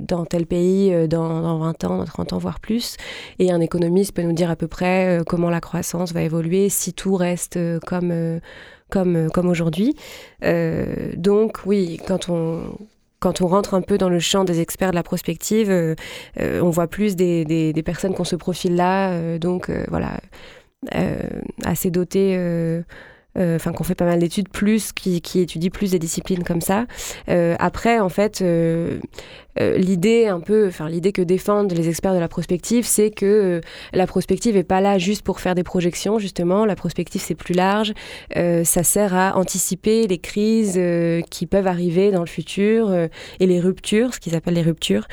dans 0.00 0.24
tel 0.24 0.46
pays 0.46 1.08
dans, 1.08 1.40
dans, 1.40 1.58
20 1.58 1.84
ans, 1.84 1.98
dans 1.98 2.04
30 2.04 2.32
ans, 2.34 2.38
voire 2.38 2.60
plus. 2.60 2.96
Et 3.38 3.52
un 3.52 3.60
économiste 3.60 4.12
peut 4.12 4.22
nous 4.22 4.32
dire 4.32 4.50
à 4.50 4.56
peu 4.56 4.68
près 4.68 5.20
comment 5.26 5.50
la 5.50 5.60
croissance 5.60 6.12
va 6.12 6.22
évoluer 6.22 6.68
si 6.68 6.92
tout 6.92 7.14
reste 7.14 7.58
comme 7.86 8.40
comme, 8.94 9.16
euh, 9.16 9.28
comme 9.28 9.48
aujourd'hui. 9.48 9.96
Euh, 10.44 11.12
donc 11.16 11.60
oui, 11.66 12.00
quand 12.06 12.28
on, 12.28 12.78
quand 13.24 13.40
on 13.40 13.46
rentre 13.46 13.72
un 13.72 13.80
peu 13.80 13.96
dans 13.96 14.10
le 14.10 14.20
champ 14.20 14.44
des 14.44 14.60
experts 14.60 14.90
de 14.90 14.96
la 14.96 15.02
prospective, 15.02 15.70
euh, 15.70 15.94
on 16.36 16.68
voit 16.68 16.88
plus 16.88 17.16
des, 17.16 17.46
des, 17.46 17.82
personnes 17.82 18.14
qui 18.14 18.20
ont 18.20 18.24
ce 18.24 18.36
profil-là, 18.36 19.38
donc 19.38 19.70
voilà, 19.88 20.20
assez 21.64 21.90
dotées 21.90 22.34
euh, 22.36 22.82
enfin 23.36 23.72
qu'on 23.72 23.84
fait 23.84 23.94
pas 23.94 24.04
mal 24.04 24.20
d'études 24.20 24.48
plus 24.48 24.92
qui, 24.92 25.20
qui, 25.20 25.40
étudient 25.40 25.70
plus 25.70 25.90
des 25.90 25.98
disciplines 25.98 26.44
comme 26.44 26.60
ça. 26.60 26.86
Euh, 27.28 27.56
après, 27.58 27.98
en 27.98 28.08
fait, 28.08 28.40
euh, 28.42 28.98
l'idée 29.58 30.26
un 30.26 30.40
peu, 30.40 30.66
enfin 30.66 30.88
l'idée 30.88 31.12
que 31.12 31.22
défendent 31.22 31.72
les 31.72 31.88
experts 31.88 32.14
de 32.14 32.18
la 32.18 32.28
prospective, 32.28 32.84
c'est 32.84 33.10
que 33.10 33.60
la 33.92 34.06
prospective 34.06 34.56
est 34.56 34.64
pas 34.64 34.80
là 34.80 34.98
juste 34.98 35.22
pour 35.22 35.40
faire 35.40 35.54
des 35.54 35.62
projections. 35.62 36.18
Justement, 36.18 36.64
la 36.64 36.76
prospective 36.76 37.20
c'est 37.20 37.34
plus 37.34 37.54
large. 37.54 37.92
ça 38.34 38.82
sert 38.82 39.14
à 39.14 39.36
anticiper 39.36 40.06
les 40.06 40.18
crises 40.18 40.80
qui 41.30 41.46
peuvent 41.46 41.66
arriver 41.66 42.10
dans 42.10 42.20
le 42.20 42.26
futur 42.26 42.92
et 42.92 43.46
les 43.46 43.60
ruptures, 43.60 44.14
ce 44.14 44.20
qu'ils 44.20 44.34
appellent 44.34 44.54
les 44.54 44.62
ruptures, 44.62 45.06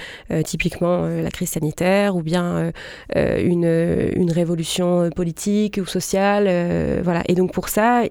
typiquement 0.44 1.06
la 1.06 1.30
crise 1.30 1.50
sanitaire 1.50 2.16
ou 2.16 2.24
bien 2.24 2.72
une, 3.16 4.12
une 4.16 4.32
révolution 4.32 5.10
politique 5.16 5.80
ou 5.82 5.86
sociale, 5.86 7.02
voilà. 7.04 7.22
Et 7.28 7.36
donc 7.36 7.54
pour 7.54 7.70
ça, 7.70 8.04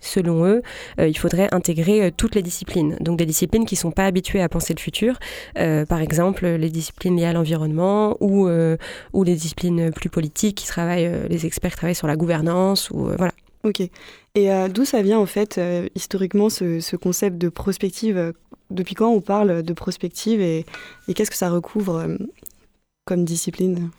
selon 0.00 0.44
eux, 0.46 0.62
euh, 0.98 1.08
il 1.08 1.16
faudrait 1.16 1.48
intégrer 1.52 2.04
euh, 2.04 2.10
toutes 2.14 2.34
les 2.34 2.42
disciplines. 2.42 2.96
Donc 3.00 3.18
des 3.18 3.26
disciplines 3.26 3.64
qui 3.64 3.74
ne 3.74 3.80
sont 3.80 3.90
pas 3.90 4.06
habituées 4.06 4.42
à 4.42 4.48
penser 4.48 4.74
le 4.74 4.80
futur, 4.80 5.18
euh, 5.58 5.86
par 5.86 6.00
exemple 6.00 6.46
les 6.46 6.70
disciplines 6.70 7.16
liées 7.16 7.26
à 7.26 7.32
l'environnement 7.32 8.16
ou, 8.20 8.48
ou 9.12 9.24
les 9.24 9.34
disciplines 9.34 9.92
plus 9.92 10.08
politiques 10.08 10.58
qui 10.58 10.66
travaillent, 10.66 11.10
les 11.28 11.46
experts 11.46 11.76
travaillent 11.76 11.94
sur 11.94 12.06
la 12.06 12.16
gouvernance 12.16 12.90
ou 12.90 13.10
voilà. 13.16 13.32
Ok. 13.64 13.80
Et 14.34 14.48
d'où 14.68 14.84
ça 14.84 15.02
vient 15.02 15.18
en 15.18 15.26
fait 15.26 15.60
historiquement 15.94 16.50
ce, 16.50 16.96
concept 16.96 17.38
de 17.38 17.48
prospective 17.48 18.32
Depuis 18.70 18.94
quand 18.94 19.10
on 19.10 19.20
parle 19.20 19.62
de 19.62 19.72
prospective 19.72 20.40
et 20.40 20.64
qu'est-ce 21.14 21.30
que 21.30 21.36
ça 21.36 21.50
recouvre 21.50 22.06
comme 23.04 23.24
discipline? 23.24 23.90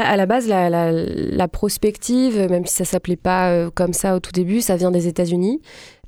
Bah, 0.00 0.08
à 0.08 0.16
la 0.16 0.24
base, 0.24 0.48
la, 0.48 1.48
prospective, 1.48 2.48
même 2.48 2.64
si 2.64 2.74
ça 2.74 2.86
s'appelait 2.86 3.16
pas 3.16 3.50
euh, 3.50 3.70
comme 3.74 3.92
ça 3.92 4.16
au 4.16 4.20
tout 4.20 4.32
début, 4.32 4.62
ça 4.62 4.76
vient 4.76 4.90
des 4.90 5.08
États-Unis. 5.08 5.60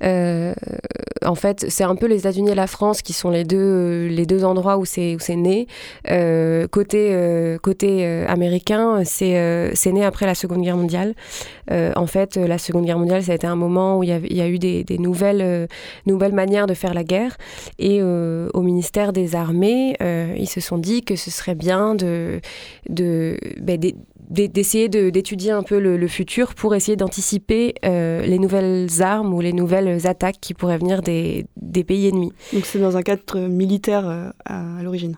Euh, 0.03 0.53
en 1.23 1.35
fait, 1.35 1.65
c'est 1.69 1.83
un 1.83 1.95
peu 1.95 2.07
les 2.07 2.19
États-Unis 2.19 2.51
et 2.51 2.55
la 2.55 2.67
France 2.67 3.01
qui 3.01 3.13
sont 3.13 3.29
les 3.29 3.43
deux, 3.43 4.07
les 4.07 4.25
deux 4.25 4.43
endroits 4.43 4.77
où 4.77 4.85
c'est 4.85 5.17
né. 5.29 5.67
Euh, 6.09 6.67
côté 6.67 7.15
côté 7.61 8.05
américain, 8.27 9.03
c'est 9.05 9.91
né 9.91 10.03
après 10.03 10.25
la 10.25 10.35
Seconde 10.35 10.61
Guerre 10.61 10.75
mondiale. 10.75 11.13
en 11.71 12.07
fait, 12.07 12.35
la 12.35 12.57
Seconde 12.57 12.85
Guerre 12.85 12.99
mondiale, 12.99 13.23
ça 13.23 13.31
a 13.31 13.35
été 13.35 13.47
un 13.47 13.55
moment 13.55 13.99
où 13.99 14.03
il 14.03 14.09
y, 14.09 14.41
a, 14.41 14.47
eu 14.47 14.59
des, 14.59 14.97
nouvelles, 14.97 15.67
nouvelles 16.05 16.33
manières 16.33 16.67
de 16.67 16.73
faire 16.73 16.93
la 16.93 17.03
guerre. 17.03 17.37
Et 17.79 18.01
au 18.01 18.61
ministère 18.61 19.13
des 19.13 19.35
Armées, 19.35 19.95
ils 20.37 20.49
se 20.49 20.59
sont 20.59 20.79
dit 20.79 21.03
que 21.03 21.15
ce 21.15 21.31
serait 21.31 21.55
bien 21.55 21.95
de, 21.95 22.41
de 22.89 23.37
ben, 23.61 23.79
d'essayer 24.29 24.89
d'étudier 24.89 25.51
un 25.51 25.63
peu 25.63 25.79
le, 25.79 26.07
futur 26.07 26.55
pour 26.55 26.75
essayer 26.75 26.95
d'anticiper 26.95 27.75
euh, 27.85 28.21
les 28.21 28.39
nouvelles 28.39 28.87
armes 29.01 29.33
ou 29.33 29.41
les 29.41 29.53
nouvelles 29.53 30.07
attaques 30.07 30.37
qui 30.41 30.53
pourraient 30.53 30.77
venir 30.77 31.01
des, 31.01 31.45
pays 31.85 32.07
ennemis. 32.07 32.33
Donc 32.53 32.65
c'est 32.65 32.79
dans 32.79 32.97
un 32.97 33.01
cadre 33.01 33.39
militaire 33.47 34.07
euh, 34.07 34.29
à, 34.45 34.81
l'origine 34.81 35.17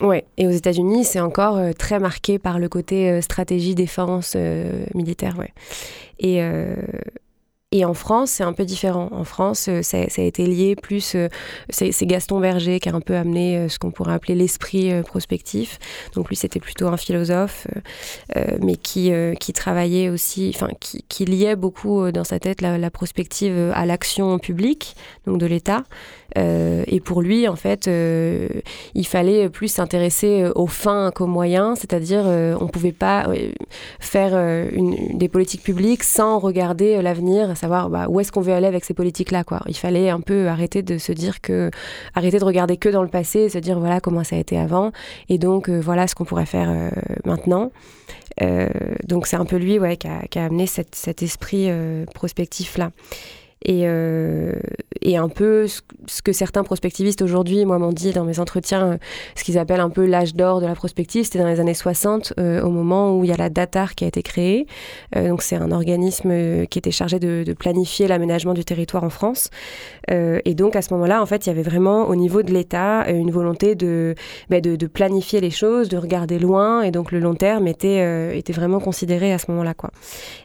Ouais, 0.00 0.24
et 0.36 0.46
aux 0.46 0.50
États-Unis, 0.50 1.04
c'est 1.04 1.20
encore 1.20 1.58
euh, 1.58 1.72
très 1.72 2.00
marqué 2.00 2.38
par 2.38 2.58
le 2.58 2.68
côté 2.68 3.20
stratégie, 3.20 3.74
défense, 3.74 4.36
militaire, 4.94 5.36
ouais. 5.38 5.52
Et, 6.18 6.40
et 7.72 7.86
en 7.86 7.94
France, 7.94 8.32
c'est 8.32 8.44
un 8.44 8.52
peu 8.52 8.66
différent. 8.66 9.08
En 9.12 9.24
France, 9.24 9.66
euh, 9.68 9.80
ça, 9.82 9.96
a 9.96 10.22
été 10.22 10.46
lié 10.46 10.76
plus. 10.76 11.14
Euh, 11.14 11.28
c'est 11.70 12.04
Gaston 12.04 12.38
Berger 12.38 12.78
qui 12.80 12.90
a 12.90 12.94
un 12.94 13.00
peu 13.00 13.16
amené 13.16 13.56
euh, 13.56 13.68
ce 13.70 13.78
qu'on 13.78 13.90
pourrait 13.90 14.12
appeler 14.12 14.34
l'esprit 14.34 15.02
prospectif. 15.02 15.78
Donc 16.14 16.28
lui, 16.28 16.36
c'était 16.36 16.60
plutôt 16.60 16.88
un 16.88 16.98
philosophe, 16.98 17.66
mais 18.60 18.76
qui, 18.76 19.10
qui 19.40 19.52
travaillait 19.52 20.10
aussi, 20.10 20.52
enfin, 20.54 20.68
qui, 20.78 21.02
qui, 21.08 21.24
liait 21.24 21.56
beaucoup 21.56 22.10
dans 22.10 22.24
sa 22.24 22.38
tête 22.38 22.60
la, 22.60 22.90
prospective 22.90 23.72
à 23.74 23.86
l'action 23.86 24.38
publique, 24.38 24.94
donc 25.26 25.38
de 25.38 25.46
l'État. 25.46 25.84
et 26.36 27.00
pour 27.02 27.22
lui, 27.22 27.48
en 27.48 27.56
fait, 27.56 27.88
il 28.94 29.06
fallait 29.06 29.48
plus 29.48 29.68
s'intéresser 29.68 30.50
aux 30.54 30.66
fins 30.66 31.10
qu'aux 31.14 31.26
moyens, 31.26 31.78
c'est-à-dire 31.78 32.24
on 32.24 32.64
ne 32.64 32.70
pouvait 32.70 32.92
pas 32.92 33.28
faire 34.00 34.32
des 35.14 35.28
politiques 35.28 35.62
publiques 35.62 36.02
sans 36.02 36.38
regarder 36.38 37.00
l'avenir, 37.00 37.56
savoir 37.62 37.90
bah, 37.90 38.06
où 38.08 38.18
est-ce 38.18 38.32
qu'on 38.32 38.40
veut 38.40 38.52
aller 38.52 38.66
avec 38.66 38.84
ces 38.84 38.94
politiques-là. 38.94 39.44
Quoi. 39.44 39.60
Il 39.66 39.76
fallait 39.76 40.10
un 40.10 40.20
peu 40.20 40.48
arrêter 40.48 40.82
de 40.82 40.98
se 40.98 41.12
dire 41.12 41.40
que, 41.40 41.70
arrêter 42.14 42.38
de 42.38 42.44
regarder 42.44 42.76
que 42.76 42.88
dans 42.88 43.02
le 43.02 43.08
passé 43.08 43.40
et 43.40 43.48
se 43.48 43.58
dire 43.58 43.78
voilà 43.78 44.00
comment 44.00 44.24
ça 44.24 44.36
a 44.36 44.38
été 44.38 44.58
avant 44.58 44.90
et 45.28 45.38
donc 45.38 45.68
euh, 45.68 45.80
voilà 45.80 46.06
ce 46.06 46.14
qu'on 46.14 46.24
pourrait 46.24 46.46
faire 46.46 46.70
euh, 46.70 46.90
maintenant. 47.24 47.70
Euh, 48.40 48.68
donc 49.06 49.26
c'est 49.26 49.36
un 49.36 49.44
peu 49.44 49.56
lui 49.56 49.78
ouais, 49.78 49.96
qui, 49.96 50.08
a, 50.08 50.44
amené 50.44 50.66
cet 50.66 51.22
esprit 51.22 51.70
prospectif-là. 52.14 52.90
Et, 53.64 53.82
euh, 53.84 54.52
et 55.00 55.16
un 55.16 55.28
peu 55.28 55.66
ce, 55.66 56.22
que 56.22 56.32
certains 56.32 56.64
prospectivistes 56.64 57.22
aujourd'hui, 57.22 57.64
moi, 57.64 57.78
m'ont 57.78 57.92
dit 57.92 58.12
dans 58.12 58.24
mes 58.24 58.40
entretiens, 58.40 58.86
euh, 58.86 58.96
ce 59.36 59.44
qu'ils 59.44 59.58
appellent 59.58 59.80
un 59.80 59.90
peu 59.90 60.06
l'âge 60.06 60.34
d'or 60.34 60.60
de 60.60 60.66
la 60.66 60.74
prospective, 60.74 61.24
c'était 61.24 61.38
dans 61.38 61.48
les 61.48 61.60
années 61.60 61.74
60, 61.74 62.34
euh, 62.38 62.62
au 62.62 62.70
moment 62.70 63.16
où 63.16 63.24
il 63.24 63.30
y 63.30 63.32
a 63.32 63.36
la 63.36 63.50
DATAR 63.50 63.94
qui 63.94 64.04
a 64.04 64.06
été 64.08 64.22
créée. 64.22 64.66
donc, 65.14 65.42
c'est 65.42 65.56
un 65.56 65.70
organisme 65.70 66.66
qui 66.66 66.78
était 66.78 66.90
chargé 66.90 67.18
de, 67.18 67.52
planifier 67.52 68.08
l'aménagement 68.08 68.54
du 68.54 68.64
territoire 68.64 69.04
en 69.04 69.10
France. 69.10 69.50
et 70.08 70.54
donc, 70.54 70.74
à 70.74 70.82
ce 70.82 70.92
moment-là, 70.94 71.22
en 71.22 71.26
fait, 71.26 71.46
il 71.46 71.48
y 71.48 71.52
avait 71.52 71.62
vraiment, 71.62 72.08
au 72.08 72.16
niveau 72.16 72.42
de 72.42 72.52
l'État, 72.52 73.08
une 73.10 73.30
volonté 73.30 73.74
de, 73.74 74.14
bah, 74.48 74.60
de, 74.60 74.76
de, 74.76 74.86
planifier 74.86 75.40
les 75.40 75.50
choses, 75.50 75.88
de 75.88 75.96
regarder 75.96 76.38
loin. 76.38 76.82
Et 76.82 76.90
donc, 76.90 77.12
le 77.12 77.20
long 77.20 77.34
terme 77.34 77.66
était, 77.66 78.36
était 78.36 78.52
vraiment 78.52 78.80
considéré 78.80 79.32
à 79.32 79.38
ce 79.38 79.50
moment-là. 79.50 79.74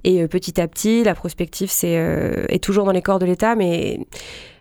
Et 0.04 0.28
petit 0.28 0.60
à 0.60 0.68
petit, 0.68 1.04
la 1.04 1.16
prospective 1.16 1.72
est 1.84 2.64
toujours 2.64 2.86
dans 2.86 2.92
les 2.92 3.02
corps 3.08 3.20
de 3.20 3.26
l'État, 3.26 3.56
mais 3.56 4.00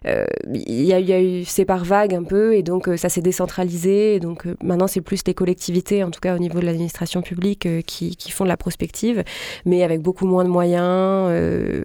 euh, 0.07 0.25
il 0.55 0.85
y, 0.85 0.93
a 0.93 1.21
eu 1.21 1.45
c'est 1.45 1.65
par 1.65 1.85
vague 1.85 2.15
un 2.15 2.23
peu, 2.23 2.55
et 2.55 2.62
donc 2.62 2.88
euh, 2.88 2.97
ça 2.97 3.09
s'est 3.09 3.23
décentralisé. 3.23 4.15
Et 4.15 4.21
donc 4.21 4.47
euh, 4.47 4.55
maintenant, 4.62 4.87
c'est 4.87 5.00
plus 5.00 5.23
les 5.26 5.35
collectivités, 5.35 6.05
en 6.05 6.12
tout 6.12 6.21
cas 6.21 6.37
au 6.37 6.38
niveau 6.38 6.61
de 6.61 6.65
l'administration 6.65 7.23
publique, 7.23 7.69
qui, 7.87 8.15
qui, 8.15 8.31
font 8.31 8.45
de 8.45 8.49
la 8.49 8.57
prospective, 8.57 9.25
mais 9.65 9.83
avec 9.83 10.00
beaucoup 10.00 10.26
moins 10.26 10.45
de 10.45 10.49
moyens, 10.49 11.29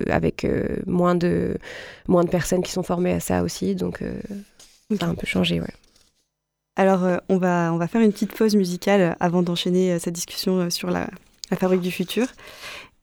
avec 0.08 0.46
moins, 0.86 1.15
de, 1.15 1.58
moins 2.08 2.24
de 2.24 2.30
personnes 2.30 2.62
qui 2.62 2.72
sont 2.72 2.84
formées 2.84 3.13
à 3.13 3.20
ça 3.20 3.41
aussi. 3.41 3.74
Donc 3.74 4.03
ça 5.00 5.06
a 5.08 5.10
un 5.10 5.15
peu 5.15 5.25
changé, 5.25 5.60
ouais. 5.60 5.74
Alors, 6.77 7.01
on, 7.27 7.38
va, 7.38 7.72
on 7.74 7.77
va 7.77 7.88
faire 7.88 8.01
une 8.01 8.13
petite 8.13 8.34
pause 8.34 8.56
musicale 8.56 9.18
avant 9.20 9.41
d'enchaîner 9.41 10.00
cette 10.00 10.13
discussion 10.13 10.70
sur 10.70 10.89
la, 10.89 11.10
la 11.51 11.58
fabrique 11.58 11.82
du 11.82 11.91
futur. 11.91 12.27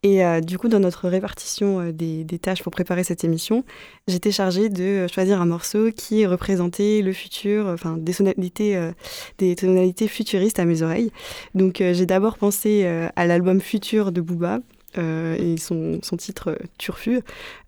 Et 0.05 0.25
euh, 0.25 0.41
du 0.41 0.59
coup, 0.59 0.69
dans 0.69 0.79
notre 0.79 1.09
répartition 1.09 1.81
euh, 1.81 1.93
des, 1.93 2.25
tâches 2.39 2.63
pour 2.63 2.71
préparer 2.71 3.03
cette 3.03 3.25
émission, 3.25 3.65
j'étais 4.07 4.31
chargée 4.31 4.69
de 4.69 5.09
choisir 5.13 5.41
un 5.41 5.47
morceau 5.47 5.91
qui 5.91 6.25
représentait 6.25 7.03
le 7.03 7.13
futur, 7.13 7.67
enfin 7.67 7.97
des 7.97 8.13
sonorités, 8.13 8.77
euh, 8.77 8.93
des 9.39 9.57
tonalités 9.57 10.07
futuristes 10.07 10.61
à 10.61 10.65
mes 10.65 10.83
oreilles. 10.83 11.11
Donc 11.57 11.79
j'ai 11.79 12.07
d'abord 12.07 12.39
pensé 12.39 12.87
à 13.17 13.27
l'album 13.27 13.61
Futur 13.61 14.13
de 14.13 14.21
Booba, 14.21 14.61
et 14.97 15.57
son, 15.59 16.01
titre 16.17 16.59
Turfu. 16.79 17.21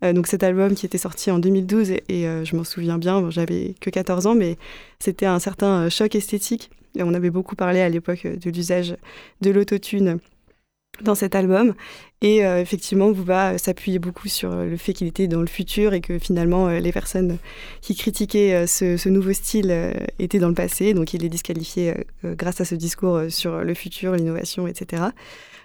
donc 0.03 0.27
cet 0.27 0.43
album 0.43 0.75
qui 0.75 0.87
était 0.87 0.99
sorti 0.99 1.31
en 1.31 1.39
2012 1.39 1.91
et, 1.91 2.03
je 2.09 2.57
m'en 2.57 2.65
souviens 2.65 2.99
bien, 2.99 3.29
j'avais 3.31 3.75
que 3.81 3.91
14 3.91 4.27
ans, 4.27 4.35
mais 4.35 4.57
c'était 4.99 5.27
un 5.27 5.39
certain 5.39 5.89
choc 5.89 6.15
esthétique. 6.15 6.71
On 6.99 7.15
avait 7.15 7.31
beaucoup 7.31 7.57
parlé 7.57 7.81
à 7.81 7.89
l'époque 7.89 8.27
de 8.27 8.51
l'usage 8.51 8.97
de 9.43 9.51
l'autotune 9.51 10.19
dans 11.03 11.15
cet 11.15 11.35
album. 11.35 11.75
Et 12.23 12.45
euh, 12.45 12.61
effectivement, 12.61 13.11
Booba 13.11 13.57
s'appuyait 13.57 13.99
beaucoup 13.99 14.29
sur 14.29 14.55
le 14.55 14.77
fait 14.77 14.93
qu'il 14.93 15.07
était 15.07 15.27
dans 15.27 15.41
le 15.41 15.47
futur 15.47 15.95
et 15.95 16.01
que 16.01 16.19
finalement, 16.19 16.69
euh, 16.69 16.79
les 16.79 16.93
personnes 16.93 17.39
qui 17.81 17.95
critiquaient 17.95 18.55
euh, 18.55 18.67
ce, 18.67 19.09
nouveau 19.09 19.33
style 19.33 19.75
étaient 20.19 20.39
dans 20.39 20.49
le 20.49 20.55
passé. 20.55 20.93
Donc, 20.93 21.15
il 21.15 21.25
est 21.25 21.29
disqualifié 21.29 21.95
grâce 22.25 22.61
à 22.61 22.65
ce 22.65 22.75
discours 22.75 23.23
sur 23.29 23.65
le 23.65 23.75
futur, 23.75 24.15
l'innovation, 24.15 24.67
etc. 24.67 25.05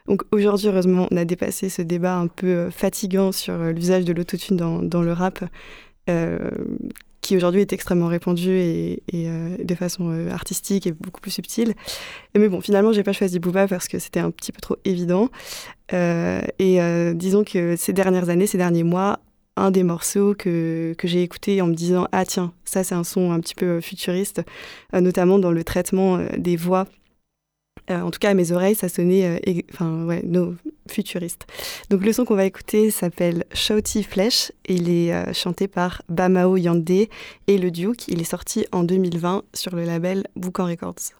Donc, 0.07 0.21
aujourd'hui, 0.31 0.67
heureusement, 0.67 1.07
on 1.11 1.17
a 1.17 1.25
dépassé 1.25 1.69
ce 1.69 1.81
débat 1.81 2.15
un 2.15 2.27
peu 2.27 2.69
fatigant 2.69 3.31
sur 3.31 3.57
l'usage 3.57 4.05
de 4.05 4.13
l'autotune 4.13 4.55
dans, 4.55 5.01
le 5.01 5.11
rap 5.11 5.43
qui 7.25 7.35
aujourd'hui 7.35 7.61
est 7.61 7.73
extrêmement 7.73 8.05
répandu 8.05 8.51
et, 8.51 9.01
euh, 9.15 9.57
de 9.57 9.73
façon 9.73 10.11
euh, 10.11 10.29
artistique 10.29 10.85
et 10.85 10.91
beaucoup 10.91 11.21
plus 11.21 11.31
subtile. 11.31 11.73
Mais 12.37 12.47
bon, 12.47 12.61
finalement, 12.61 12.93
j'ai 12.93 13.01
pas 13.01 13.13
choisi 13.13 13.39
Booba 13.39 13.67
parce 13.67 13.87
que 13.87 13.97
c'était 13.97 14.19
un 14.19 14.29
petit 14.29 14.51
peu 14.51 14.61
trop 14.61 14.77
évident. 14.85 15.29
Euh, 15.93 16.41
et 16.59 16.79
disons 17.15 17.43
que 17.43 17.75
ces 17.75 17.93
dernières 17.93 18.29
années, 18.29 18.45
ces 18.45 18.59
derniers 18.59 18.83
mois, 18.83 19.19
un 19.57 19.71
des 19.71 19.81
morceaux 19.81 20.35
que, 20.35 20.93
que 20.99 21.07
j'ai 21.07 21.23
écouté 21.23 21.61
en 21.61 21.67
me 21.67 21.73
disant 21.73 22.07
Ah, 22.11 22.25
tiens, 22.25 22.53
ça, 22.63 22.83
c'est 22.83 22.95
un 22.95 23.03
son 23.03 23.31
un 23.31 23.39
petit 23.39 23.55
peu 23.55 23.81
futuriste, 23.81 24.43
notamment 24.93 25.39
dans 25.39 25.51
le 25.51 25.63
traitement 25.63 26.19
des 26.37 26.57
voix 26.57 26.85
euh, 27.89 28.01
en 28.01 28.11
tout 28.11 28.19
cas, 28.19 28.31
à 28.31 28.33
mes 28.33 28.51
oreilles, 28.51 28.75
ça 28.75 28.89
sonnait 28.89 29.25
euh, 29.25 29.61
enfin, 29.73 30.05
ouais, 30.05 30.23
futuriste. 30.89 31.45
Donc, 31.89 32.03
le 32.03 32.13
son 32.13 32.25
qu'on 32.25 32.35
va 32.35 32.45
écouter 32.45 32.91
s'appelle 32.91 33.45
Shouty 33.53 34.03
Flesh. 34.03 34.51
Il 34.67 34.89
est 34.89 35.13
euh, 35.13 35.33
chanté 35.33 35.67
par 35.67 36.01
Bamao 36.09 36.57
Yande 36.57 36.89
et 36.89 37.57
le 37.57 37.71
Duke. 37.71 38.07
Il 38.07 38.21
est 38.21 38.25
sorti 38.25 38.65
en 38.71 38.83
2020 38.83 39.43
sur 39.53 39.75
le 39.75 39.83
label 39.83 40.25
Boucan 40.35 40.65
Records. 40.65 41.13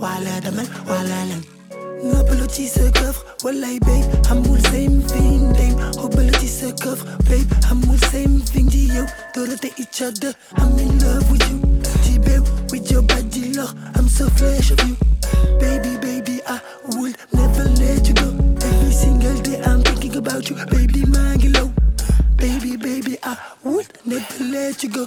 وعلى 0.00 0.40
دمل 0.40 0.66
وعلى 0.88 1.24
لم 1.30 1.42
نبلوتي 2.04 2.68
babe, 3.80 4.04
I'm 4.30 4.46
all 4.46 4.58
same 4.72 5.00
thing 5.02 5.52
دايم 5.52 5.76
babe, 7.28 7.52
I'm 7.70 7.90
all 7.90 7.98
same 8.10 8.40
thing 8.40 8.68
دي 8.70 8.88
يو 8.94 9.06
دورت 9.36 9.64
each 9.80 10.02
other 10.02 10.34
I'm 10.56 10.78
in 10.78 10.98
love 11.04 11.30
with 11.30 11.50
you. 11.50 11.58
G 12.04 12.18
babe 12.18 12.46
with 12.72 12.90
your 12.90 13.02
body 13.02 13.52
love 13.52 13.74
I'm 13.96 14.08
so 14.08 14.28
flash 14.38 14.70
of 14.70 14.80
you. 14.88 14.96
Baby 15.60 15.92
baby 16.06 16.40
I 16.46 16.58
would 16.96 17.16
never 17.32 17.64
let 17.80 18.08
you 18.08 18.14
go. 18.14 18.28
Every 18.68 18.92
single 19.04 19.38
day 19.46 19.60
I'm 19.68 19.82
thinking 19.82 20.16
about 20.16 20.48
you. 20.48 20.56
Baby 20.76 21.04
my 21.14 21.36
low. 21.56 21.68
Baby 22.36 22.76
baby 22.76 23.14
I 23.22 23.36
would 23.64 23.88
never 24.06 24.44
let 24.56 24.82
you 24.82 24.90
go. 24.98 25.04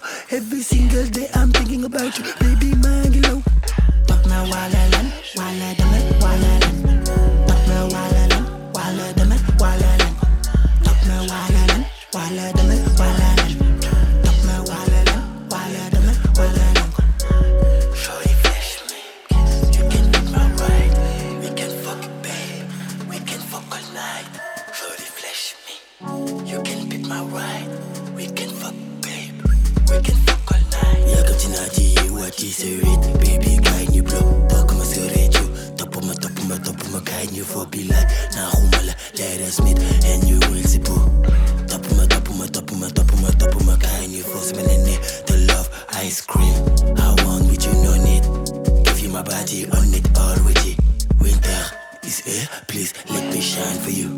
Yeah, 52.33 52.47
please 52.67 52.91
let 53.11 53.31
me 53.31 53.39
shine 53.39 53.77
for 53.77 53.91
you. 53.91 54.09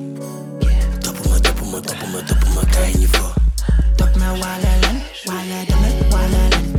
Yeah. 0.62 1.00
Top 1.00 1.16
of 1.20 1.30
my, 1.30 1.38
top 1.40 1.62
of 1.62 1.70
my, 1.70 1.82
top 1.82 2.02
of 2.02 2.14
my, 2.14 2.22
top 2.22 2.42
of 2.42 2.56
my 2.56 2.64
kind 2.72 2.96
you 2.96 3.08
for. 3.08 3.36
Top 3.98 4.16
my 4.16 4.32
wallet, 4.32 5.04
wallet, 5.26 5.70
wallet, 5.70 6.14
wallet. 6.14 6.75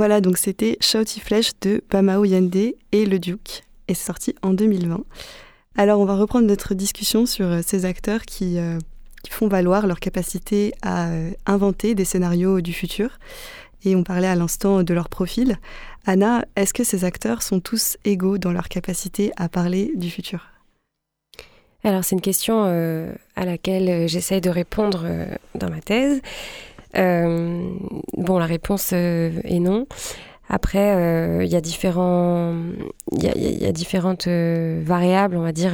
Voilà, 0.00 0.22
donc 0.22 0.38
c'était 0.38 0.78
Shouty 0.80 1.20
Flesh 1.20 1.50
de 1.60 1.84
Bamao 1.90 2.24
Yande 2.24 2.56
et 2.56 3.04
Le 3.04 3.18
Duke, 3.18 3.64
et 3.86 3.92
c'est 3.92 4.06
sorti 4.06 4.34
en 4.40 4.54
2020. 4.54 5.04
Alors 5.76 6.00
on 6.00 6.06
va 6.06 6.16
reprendre 6.16 6.46
notre 6.46 6.72
discussion 6.72 7.26
sur 7.26 7.44
euh, 7.44 7.60
ces 7.62 7.84
acteurs 7.84 8.22
qui, 8.22 8.58
euh, 8.58 8.78
qui 9.22 9.30
font 9.30 9.46
valoir 9.46 9.86
leur 9.86 10.00
capacité 10.00 10.72
à 10.80 11.10
euh, 11.10 11.32
inventer 11.44 11.94
des 11.94 12.06
scénarios 12.06 12.62
du 12.62 12.72
futur. 12.72 13.18
Et 13.84 13.94
on 13.94 14.02
parlait 14.02 14.26
à 14.26 14.34
l'instant 14.36 14.82
de 14.82 14.94
leur 14.94 15.10
profil. 15.10 15.58
Anna, 16.06 16.46
est-ce 16.56 16.72
que 16.72 16.82
ces 16.82 17.04
acteurs 17.04 17.42
sont 17.42 17.60
tous 17.60 17.98
égaux 18.06 18.38
dans 18.38 18.52
leur 18.52 18.70
capacité 18.70 19.32
à 19.36 19.50
parler 19.50 19.92
du 19.96 20.08
futur? 20.08 20.46
Alors 21.84 22.04
c'est 22.04 22.16
une 22.16 22.22
question 22.22 22.62
à 23.36 23.44
laquelle 23.44 24.08
j'essaye 24.08 24.40
de 24.40 24.48
répondre 24.48 25.06
dans 25.54 25.68
ma 25.68 25.80
thèse. 25.82 26.22
Euh, 26.96 27.70
bon, 28.16 28.38
la 28.38 28.46
réponse 28.46 28.90
euh, 28.92 29.30
est 29.44 29.60
non. 29.60 29.86
Après, 30.48 30.96
euh, 30.96 31.44
il 31.44 31.50
y 31.50 31.54
a 31.54 31.60
différents, 31.60 32.56
il 33.12 33.22
y, 33.22 33.64
a, 33.64 33.70
différentes 33.70 34.26
variables, 34.26 35.36
on 35.36 35.42
va 35.42 35.52
dire, 35.52 35.72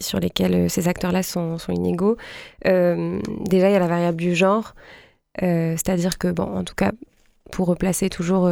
sur 0.00 0.18
lesquelles 0.18 0.68
ces 0.68 0.88
acteurs-là 0.88 1.22
sont, 1.22 1.58
sont, 1.58 1.72
inégaux. 1.72 2.16
déjà, 2.64 3.68
il 3.68 3.72
y 3.72 3.76
a 3.76 3.78
la 3.78 3.86
variable 3.86 4.16
du 4.16 4.34
genre, 4.34 4.74
c'est-à-dire 5.38 6.18
que, 6.18 6.26
bon, 6.26 6.42
en 6.42 6.64
tout 6.64 6.74
cas, 6.74 6.90
pour 7.52 7.68
replacer 7.68 8.10
toujours 8.10 8.50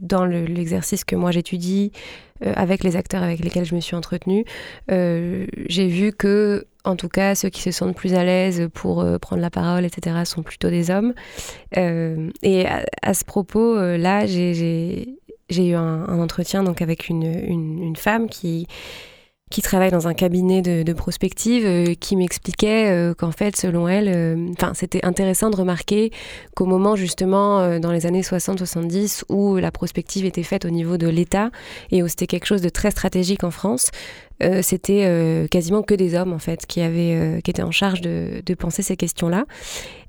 dans 0.00 0.24
l'exercice 0.24 1.04
que 1.04 1.14
moi 1.14 1.30
j'étudie, 1.30 1.92
avec 2.40 2.82
les 2.82 2.96
acteurs 2.96 3.22
avec 3.22 3.40
lesquels 3.40 3.66
je 3.66 3.74
me 3.74 3.80
suis 3.80 3.96
entretenue, 3.96 4.46
j'ai 4.88 5.88
vu 5.88 6.12
que 6.12 6.66
en 6.86 6.96
tout 6.96 7.08
cas, 7.08 7.34
ceux 7.34 7.48
qui 7.48 7.62
se 7.62 7.70
sentent 7.70 7.96
plus 7.96 8.14
à 8.14 8.24
l'aise 8.24 8.68
pour 8.72 9.00
euh, 9.00 9.18
prendre 9.18 9.42
la 9.42 9.50
parole, 9.50 9.84
etc., 9.84 10.16
sont 10.24 10.42
plutôt 10.42 10.70
des 10.70 10.90
hommes. 10.90 11.14
Euh, 11.76 12.30
et 12.42 12.66
à, 13.02 13.14
ce 13.14 13.24
propos, 13.24 13.76
euh, 13.76 13.98
là, 13.98 14.26
j'ai 14.26 15.16
eu 15.50 15.74
un, 15.74 16.20
entretien 16.20 16.62
donc 16.62 16.80
avec 16.82 17.08
une, 17.08 17.24
une, 17.24 17.96
femme 17.96 18.28
qui, 18.28 18.66
qui 19.50 19.62
travaille 19.62 19.92
dans 19.92 20.08
un 20.08 20.14
cabinet 20.14 20.60
de, 20.60 20.92
prospective, 20.92 21.94
qui 21.96 22.16
m'expliquait 22.16 23.12
qu'en 23.16 23.30
fait, 23.30 23.56
selon 23.56 23.86
elle, 23.86 24.50
enfin, 24.58 24.72
c'était 24.74 25.04
intéressant 25.04 25.50
de 25.50 25.56
remarquer 25.56 26.10
qu'au 26.56 26.66
moment 26.66 26.96
justement, 26.96 27.78
dans 27.78 27.92
les 27.92 28.06
années 28.06 28.22
60-70, 28.22 29.22
où 29.28 29.56
la 29.56 29.70
prospective 29.70 30.24
était 30.24 30.42
faite 30.42 30.64
au 30.64 30.70
niveau 30.70 30.96
de 30.96 31.06
l'État 31.06 31.50
et 31.92 32.02
où 32.02 32.08
c'était 32.08 32.26
quelque 32.26 32.46
chose 32.46 32.60
de 32.60 32.68
très 32.68 32.90
stratégique 32.90 33.44
en 33.44 33.52
France, 33.52 33.92
euh, 34.42 34.60
c'était 34.62 35.04
euh, 35.06 35.46
quasiment 35.48 35.82
que 35.82 35.94
des 35.94 36.14
hommes 36.14 36.32
en 36.32 36.38
fait 36.38 36.66
qui 36.66 36.80
avaient 36.82 37.14
euh, 37.14 37.40
qui 37.40 37.50
étaient 37.50 37.62
en 37.62 37.70
charge 37.70 38.00
de, 38.02 38.42
penser 38.58 38.82
ces 38.82 38.96
questions-là. 38.96 39.46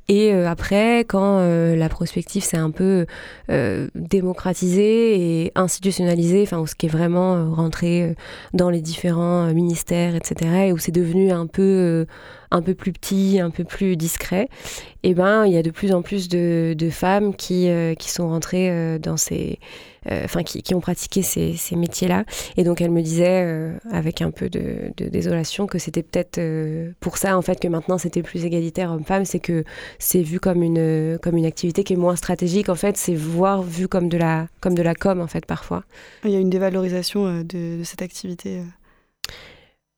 Et 0.09 0.31
après, 0.31 0.99
quand 1.01 1.39
la 1.41 1.89
prospective 1.89 2.43
s'est 2.43 2.57
un 2.57 2.71
peu 2.71 3.05
démocratisée 3.95 5.43
et 5.43 5.51
institutionnalisée, 5.55 6.43
enfin, 6.43 6.65
ce 6.65 6.75
qui 6.75 6.85
est 6.85 6.89
vraiment 6.89 7.53
rentré 7.53 8.15
dans 8.53 8.69
les 8.69 8.79
différents 8.79 9.53
ministères, 9.53 10.15
etc., 10.15 10.67
et 10.67 10.71
où 10.71 10.77
c'est 10.77 10.93
devenu 10.93 11.31
un 11.31 11.45
peu 11.45 12.05
un 12.49 12.61
peu 12.61 12.73
plus 12.73 12.93
petit, 12.93 13.41
un 13.41 13.49
peu 13.49 13.65
plus 13.65 13.97
discret, 13.97 14.47
et 15.03 15.09
eh 15.09 15.13
ben 15.13 15.45
il 15.45 15.51
y 15.51 15.57
a 15.57 15.63
de 15.63 15.71
plus 15.71 15.91
en 15.91 16.01
plus 16.01 16.29
de, 16.29 16.89
femmes 16.89 17.35
qui, 17.35 17.69
qui 17.99 18.09
sont 18.09 18.29
rentrées 18.29 18.97
dans 18.99 19.17
ces 19.17 19.59
euh, 19.59 19.96
enfin 20.25 20.43
qui, 20.43 20.73
ont 20.73 20.79
pratiqué 20.79 21.21
ces, 21.21 21.75
métiers-là. 21.75 22.23
Et 22.55 22.63
donc 22.63 22.81
elle 22.81 22.91
me 22.91 23.01
disait, 23.01 23.43
euh, 23.43 23.77
avec 23.91 24.21
un 24.21 24.31
peu 24.31 24.49
de, 24.49 24.91
désolation, 24.97 25.67
que 25.67 25.79
c'était 25.79 26.03
peut-être 26.03 26.37
euh, 26.37 26.91
pour 26.99 27.17
ça 27.17 27.37
en 27.37 27.41
fait 27.41 27.59
que 27.59 27.67
maintenant 27.67 27.97
c'était 27.97 28.23
plus 28.23 28.45
égalitaire 28.45 28.91
homme-femme, 28.91 29.25
c'est 29.25 29.39
que 29.39 29.63
c'est 29.99 30.21
vu 30.21 30.39
comme 30.39 30.63
une 30.63 31.17
comme 31.21 31.37
une 31.37 31.45
activité 31.45 31.83
qui 31.83 31.93
est 31.93 31.97
moins 31.97 32.15
stratégique. 32.15 32.69
En 32.69 32.75
fait, 32.75 32.97
c'est 32.97 33.15
voir 33.15 33.63
vu 33.63 33.87
comme 33.87 34.09
de 34.09 34.17
la 34.17 34.47
comme 34.61 34.75
de 34.75 34.83
la 34.83 34.95
com 34.95 35.21
en 35.21 35.27
fait 35.27 35.45
parfois. 35.45 35.83
Il 36.23 36.31
y 36.31 36.35
a 36.35 36.39
une 36.39 36.49
dévalorisation 36.49 37.43
de, 37.43 37.81
cette 37.83 38.01
activité. 38.01 38.61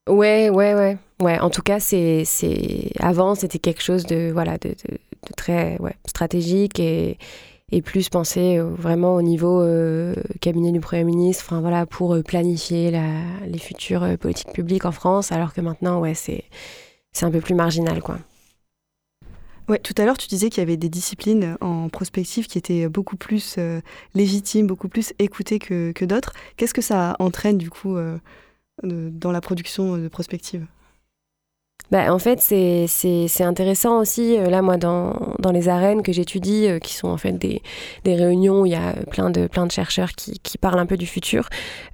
Ouais, 0.09 0.49
ouais, 0.49 0.73
ouais. 0.73 0.97
Ouais, 1.21 1.37
en 1.39 1.49
tout 1.49 1.61
cas, 1.61 1.79
c'est, 1.79 2.23
c'est... 2.25 2.91
avant, 2.99 3.35
c'était 3.35 3.59
quelque 3.59 3.83
chose 3.83 4.05
de, 4.05 4.31
voilà, 4.31 4.57
de, 4.57 4.69
de 4.69 5.33
très 5.35 5.77
ouais, 5.79 5.95
stratégique 6.07 6.79
et, 6.79 7.17
et 7.71 7.81
plus 7.81 8.09
penser 8.09 8.57
euh, 8.57 8.69
vraiment 8.69 9.15
au 9.15 9.21
niveau 9.21 9.61
euh, 9.61 10.15
cabinet 10.41 10.71
du 10.71 10.79
Premier 10.79 11.03
ministre, 11.03 11.45
enfin 11.45 11.61
voilà, 11.61 11.85
pour 11.85 12.15
euh, 12.15 12.23
planifier 12.23 12.91
les 13.45 13.59
futures 13.59 14.17
politiques 14.17 14.53
publiques 14.53 14.85
en 14.85 14.91
France, 14.91 15.31
alors 15.31 15.53
que 15.53 15.61
maintenant, 15.61 15.99
ouais, 15.99 16.13
c'est 16.13 16.43
un 17.21 17.31
peu 17.31 17.41
plus 17.41 17.55
marginal, 17.55 18.01
quoi. 18.01 18.17
Ouais, 19.67 19.77
tout 19.77 19.93
à 19.97 20.05
l'heure, 20.05 20.17
tu 20.17 20.27
disais 20.27 20.49
qu'il 20.49 20.61
y 20.61 20.63
avait 20.63 20.77
des 20.77 20.89
disciplines 20.89 21.55
en 21.61 21.89
prospective 21.89 22.47
qui 22.47 22.57
étaient 22.57 22.89
beaucoup 22.89 23.17
plus 23.17 23.59
légitimes, 24.15 24.65
beaucoup 24.65 24.87
plus 24.87 25.13
écoutées 25.19 25.59
que, 25.59 25.91
que 25.91 26.05
d'autres. 26.05 26.33
Qu'est-ce 26.57 26.73
que 26.73 26.81
ça 26.81 27.15
entraîne, 27.19 27.59
du 27.59 27.69
coup, 27.69 27.95
dans 28.81 29.31
la 29.31 29.41
production 29.41 29.95
de 29.97 30.07
prospective? 30.07 30.65
Bah, 31.91 32.13
en 32.13 32.19
fait, 32.19 32.39
c'est 32.39 33.43
intéressant 33.43 33.99
aussi, 33.99 34.37
euh, 34.37 34.49
là, 34.49 34.61
moi, 34.61 34.77
dans, 34.77 35.33
dans 35.39 35.51
les 35.51 35.69
arènes 35.69 36.03
que 36.03 36.11
j'étudie, 36.11 36.67
euh, 36.67 36.77
qui 36.77 36.93
sont 36.93 37.07
en 37.07 37.17
fait 37.17 37.31
des, 37.31 37.63
des, 38.03 38.15
réunions 38.15 38.61
où 38.61 38.65
il 38.67 38.73
y 38.73 38.75
a 38.75 38.93
plein 39.09 39.31
de, 39.31 39.47
plein 39.47 39.65
de 39.65 39.71
chercheurs 39.71 40.11
qui, 40.11 40.39
qui 40.39 40.59
parlent 40.59 40.79
un 40.79 40.85
peu 40.85 40.97
du 40.97 41.07
futur, 41.07 41.49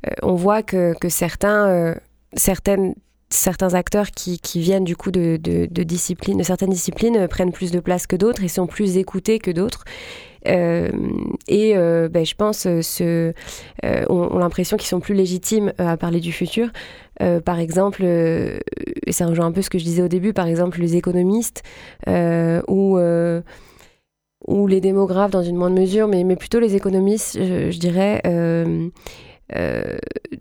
euh, 0.06 0.12
on 0.22 0.34
voit 0.34 0.64
que, 0.64 0.94
que 1.00 1.08
certains, 1.08 1.96
certaines 2.34 2.94
certains 3.30 3.74
acteurs 3.74 4.12
qui, 4.12 4.40
qui, 4.40 4.60
viennent 4.60 4.84
du 4.84 4.96
coup 4.96 5.12
de, 5.12 5.38
de, 5.42 5.68
de, 5.70 6.44
certaines 6.44 6.70
disciplines 6.70 7.28
prennent 7.28 7.52
plus 7.52 7.72
de 7.72 7.80
place 7.80 8.06
que 8.06 8.16
d'autres 8.16 8.44
et 8.44 8.48
sont 8.48 8.68
plus 8.68 8.98
écoutés 8.98 9.40
que 9.40 9.52
d'autres. 9.52 9.84
Euh, 10.48 10.92
et 11.48 11.74
ben, 11.76 12.26
je 12.26 12.36
pense 12.36 12.60
ce, 12.60 13.34
ont 14.10 14.38
l'impression 14.38 14.78
qu'ils 14.78 14.88
sont 14.88 15.00
plus 15.00 15.16
légitimes 15.16 15.74
à 15.78 15.98
parler 15.98 16.20
du 16.20 16.32
futur 16.32 16.70
euh, 17.22 17.40
par 17.40 17.60
exemple, 17.60 18.02
euh, 18.04 18.60
et 19.06 19.12
ça 19.12 19.26
rejoint 19.26 19.46
un 19.46 19.52
peu 19.52 19.62
ce 19.62 19.70
que 19.70 19.78
je 19.78 19.84
disais 19.84 20.02
au 20.02 20.08
début, 20.08 20.34
par 20.34 20.48
exemple 20.48 20.80
les 20.80 20.96
économistes 20.96 21.64
euh, 22.08 22.62
ou, 22.68 22.98
ou 24.48 24.68
les 24.68 24.82
démographes 24.82 25.32
dans 25.32 25.44
une 25.44 25.56
moindre 25.56 25.80
mesure, 25.80 26.08
mais, 26.08 26.24
mais 26.24 26.36
plutôt 26.36 26.60
les 26.60 26.76
économistes, 26.76 27.38
je, 27.38 27.78
dirais. 27.78 28.22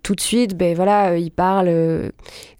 Tout 0.03 0.15
de 0.15 0.19
suite, 0.19 0.57
ben 0.57 0.75
voilà, 0.75 1.17
ils 1.17 1.31
parlent 1.31 2.11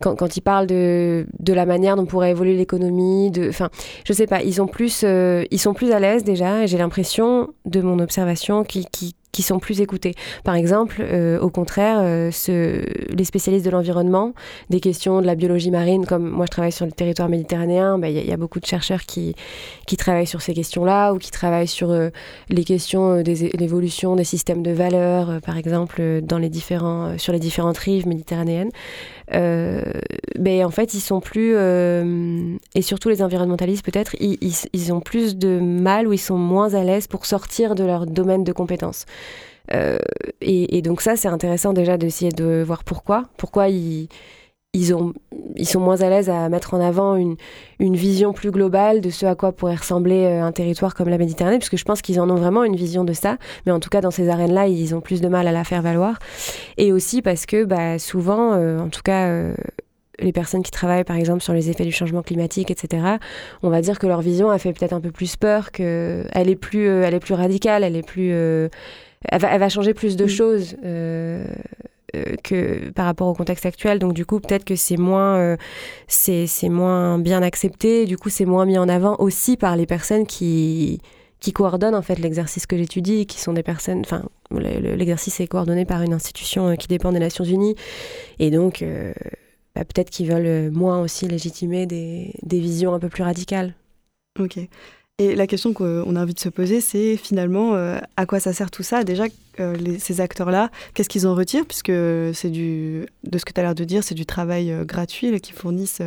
quand, 0.01 0.15
quand 0.15 0.37
ils 0.37 0.41
parlent 0.41 0.67
de, 0.67 1.25
de, 1.39 1.53
la 1.53 1.65
manière 1.65 1.95
dont 1.95 2.05
pourrait 2.05 2.31
évoluer 2.31 2.55
l'économie, 2.55 3.31
de, 3.31 3.49
enfin, 3.49 3.69
je 4.05 4.13
sais 4.13 4.27
pas, 4.27 4.43
ils 4.43 4.61
plus, 4.67 5.03
ils 5.03 5.59
sont 5.59 5.73
plus 5.73 5.91
à 5.91 5.99
l'aise 5.99 6.23
déjà, 6.23 6.63
et 6.63 6.67
j'ai 6.67 6.77
l'impression 6.77 7.49
de 7.65 7.81
mon 7.81 7.99
observation 7.99 8.63
qui, 8.63 8.85
qui, 8.91 9.15
qui 9.35 9.43
sont 9.43 9.59
plus 9.59 9.81
écoutés. 9.81 10.15
Par 10.45 10.55
exemple, 10.55 11.01
euh, 11.01 11.37
au 11.41 11.49
contraire, 11.49 11.97
euh, 11.99 12.31
les 13.09 13.25
spécialistes 13.25 13.65
de 13.65 13.69
l'environnement, 13.69 14.33
des 14.69 14.79
questions 14.79 15.19
de 15.19 15.25
la 15.25 15.35
biologie 15.35 15.71
marine, 15.71 16.05
comme 16.05 16.29
moi 16.29 16.45
je 16.45 16.51
travaille 16.51 16.71
sur 16.71 16.85
le 16.85 16.93
territoire 16.93 17.27
méditerranéen, 17.27 17.99
il 18.01 18.11
y, 18.11 18.31
a 18.31 18.37
beaucoup 18.37 18.61
de 18.61 18.65
chercheurs 18.65 19.01
qui, 19.03 19.35
travaillent 19.97 20.25
sur 20.25 20.41
ces 20.41 20.53
questions-là 20.53 21.11
ou 21.11 21.17
qui 21.17 21.31
travaillent 21.31 21.67
sur 21.67 21.91
euh, 21.91 22.11
les 22.47 22.63
questions 22.63 23.23
de 23.23 23.57
l'évolution 23.57 24.15
des 24.15 24.23
systèmes 24.23 24.63
de 24.63 24.71
valeurs, 24.71 25.41
par 25.41 25.57
exemple, 25.57 26.21
sur 27.17 27.33
les 27.33 27.39
différentes 27.39 27.77
rives 27.77 28.07
méditerranéennes. 28.07 28.71
Ben, 29.31 30.65
en 30.65 30.71
fait, 30.71 30.93
ils 30.93 31.01
sont 31.01 31.19
plus, 31.19 31.55
et 31.55 32.81
surtout 32.81 33.09
les 33.09 33.21
environnementalistes 33.21 33.85
peut-être, 33.85 34.15
ils, 34.19 34.37
ils 34.73 34.93
ont 34.93 35.01
plus 35.01 35.35
de 35.37 35.59
mal 35.59 36.07
ou 36.07 36.13
ils 36.13 36.17
sont 36.17 36.37
moins 36.37 36.73
à 36.73 36.83
l'aise 36.83 37.07
pour 37.07 37.25
sortir 37.25 37.75
de 37.75 37.83
leur 37.83 38.05
domaine 38.05 38.43
de 38.43 38.51
compétences. 38.51 39.05
Euh, 39.73 39.97
et, 40.41 40.81
donc 40.81 41.01
ça, 41.01 41.15
c'est 41.15 41.27
intéressant 41.27 41.73
déjà 41.73 41.97
d'essayer 41.97 42.31
de 42.31 42.63
voir 42.65 42.83
pourquoi. 42.83 43.23
Pourquoi 43.37 43.69
ils, 43.69 44.07
ils, 44.75 44.93
ont, 44.93 45.13
ils 45.55 45.67
sont 45.67 45.79
moins 45.79 46.01
à 46.01 46.09
l'aise 46.09 46.29
à 46.29 46.49
mettre 46.49 46.73
en 46.73 46.81
avant 46.81 47.15
une, 47.15 47.35
une, 47.79 47.95
vision 47.95 48.33
plus 48.33 48.51
globale 48.51 49.01
de 49.01 49.09
ce 49.09 49.25
à 49.25 49.35
quoi 49.35 49.51
pourrait 49.51 49.75
ressembler 49.75 50.25
euh, 50.25 50.43
un 50.43 50.51
territoire 50.51 50.93
comme 50.93 51.09
la 51.09 51.17
Méditerranée, 51.17 51.57
puisque 51.57 51.77
je 51.77 51.85
pense 51.85 52.01
qu'ils 52.01 52.19
en 52.19 52.29
ont 52.29 52.35
vraiment 52.35 52.63
une 52.63 52.75
vision 52.75 53.03
de 53.03 53.13
ça. 53.13 53.37
Mais 53.65 53.71
en 53.71 53.79
tout 53.79 53.89
cas, 53.89 54.01
dans 54.01 54.11
ces 54.11 54.29
arènes-là, 54.29 54.67
ils 54.67 54.93
ont 54.93 55.01
plus 55.01 55.21
de 55.21 55.27
mal 55.27 55.47
à 55.47 55.51
la 55.51 55.63
faire 55.63 55.81
valoir. 55.81 56.19
Et 56.77 56.91
aussi 56.91 57.21
parce 57.21 57.45
que 57.45 57.63
bah, 57.63 57.97
souvent, 57.99 58.53
euh, 58.53 58.79
en 58.79 58.89
tout 58.89 59.01
cas 59.01 59.31
les 60.19 60.31
personnes 60.31 60.63
qui 60.63 60.71
travaillent 60.71 61.03
par 61.03 61.17
exemple 61.17 61.43
sur 61.43 61.51
les 61.51 61.69
effets 61.69 61.83
du 61.83 61.91
changement 61.91 62.21
climatique, 62.21 62.71
etc., 62.71 63.17
on 63.63 63.69
va 63.69 63.81
dire 63.81 63.99
que 63.99 64.07
leur 64.07 64.21
vision 64.21 64.49
a 64.49 64.57
fait 64.57 64.71
peut-être 64.71 64.93
un 64.93 65.01
peu 65.01 65.11
plus 65.11 65.35
peur, 65.35 65.71
qu'elle 65.71 66.29
est 66.33 66.55
plus, 66.55 66.87
elle 66.87 67.13
est 67.13 67.19
plus 67.19 67.33
radicale, 67.33 67.83
elle 67.83 67.97
est 67.97 68.07
plus, 68.07 68.33
elle 69.29 69.59
va, 69.59 69.69
changer 69.69 69.93
plus 69.93 70.15
de 70.15 70.25
mm. 70.25 70.29
choses 70.29 70.75
euh, 70.83 71.45
euh, 71.45 71.45
que 72.43 72.89
par 72.91 73.05
rapport 73.05 73.27
au 73.27 73.33
contexte 73.33 73.65
actuel. 73.65 73.99
Donc 73.99 74.13
du 74.13 74.25
coup, 74.25 74.39
peut-être 74.39 74.65
que 74.65 74.75
c'est 74.75 74.97
moins, 74.97 75.37
euh, 75.37 75.57
c'est, 76.07 76.47
moins 76.69 77.17
bien 77.19 77.41
accepté. 77.41 78.05
Du 78.05 78.17
coup, 78.17 78.29
c'est 78.29 78.45
moins 78.45 78.65
mis 78.65 78.77
en 78.77 78.89
avant 78.89 79.15
aussi 79.19 79.57
par 79.57 79.75
les 79.75 79.85
personnes 79.85 80.25
qui 80.25 80.99
qui 81.41 81.51
coordonnent 81.51 81.95
en 81.95 82.01
fait 82.01 82.17
l'exercice 82.17 82.65
que 82.65 82.77
j'étudie, 82.77 83.27
qui 83.27 83.39
sont 83.39 83.53
des 83.53 83.61
personnes. 83.61 83.99
Enfin, 83.99 84.23
l'exercice 84.51 85.39
est 85.39 85.47
coordonné 85.47 85.85
par 85.85 86.01
une 86.01 86.13
institution 86.13 86.75
qui 86.75 86.87
dépend 86.87 87.11
des 87.11 87.19
Nations 87.19 87.43
Unies, 87.43 87.75
et 88.39 88.49
donc 88.49 88.83
bah, 89.75 89.83
peut-être 89.83 90.09
qu'ils 90.09 90.31
veulent 90.31 90.71
moins 90.71 91.01
aussi 91.01 91.27
légitimer 91.27 91.85
des, 91.85 92.33
des 92.41 92.59
visions 92.59 92.95
un 92.95 92.99
peu 92.99 93.09
plus 93.09 93.23
radicales. 93.23 93.75
Ok. 94.39 94.57
Et 95.17 95.33
la 95.33 95.47
question 95.47 95.71
qu'on 95.71 96.17
a 96.17 96.21
envie 96.21 96.33
de 96.33 96.39
se 96.39 96.49
poser, 96.49 96.81
c'est 96.81 97.15
finalement 97.15 97.73
euh, 97.75 97.99
à 98.17 98.25
quoi 98.25 98.41
ça 98.41 98.51
sert 98.51 98.69
tout 98.69 98.83
ça? 98.83 99.05
Déjà, 99.05 99.23
euh, 99.61 99.95
ces 99.97 100.19
acteurs-là, 100.19 100.69
qu'est-ce 100.93 101.07
qu'ils 101.07 101.25
en 101.25 101.33
retirent? 101.33 101.65
Puisque 101.65 101.93
c'est 102.33 102.49
du, 102.49 103.05
de 103.23 103.37
ce 103.37 103.45
que 103.45 103.53
tu 103.53 103.59
as 103.61 103.63
l'air 103.63 103.75
de 103.75 103.85
dire, 103.85 104.03
c'est 104.03 104.13
du 104.13 104.25
travail 104.25 104.73
euh, 104.73 104.83
gratuit 104.83 105.39
qu'ils 105.39 105.55
fournissent 105.55 106.01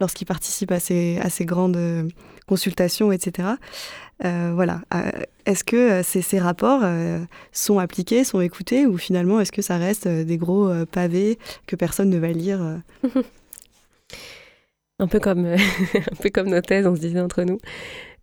lorsqu'ils 0.00 0.24
participent 0.24 0.72
à 0.72 0.80
ces, 0.80 1.20
à 1.22 1.30
ces 1.30 1.44
grandes 1.44 1.78
consultations, 2.48 3.12
etc. 3.12 3.48
voilà. 4.20 4.80
est-ce 5.46 5.62
que 5.62 6.02
ces, 6.02 6.22
ces 6.22 6.40
rapports 6.40 6.82
sont 7.52 7.78
appliqués, 7.78 8.24
sont 8.24 8.40
écoutés, 8.40 8.86
ou 8.86 8.98
finalement 8.98 9.38
est-ce 9.38 9.52
que 9.52 9.62
ça 9.62 9.76
reste 9.76 10.08
des 10.08 10.36
gros 10.36 10.72
pavés 10.86 11.38
que 11.66 11.76
personne 11.76 12.10
ne 12.10 12.18
va 12.18 12.28
lire 12.28 12.60
un 14.98 15.06
peu 15.06 15.20
comme 15.20 15.46
un 15.94 16.16
peu 16.20 16.30
comme 16.30 16.48
nos 16.48 16.60
thèses, 16.60 16.86
on 16.86 16.96
se 16.96 17.00
disait 17.00 17.20
entre 17.20 17.42
nous. 17.42 17.58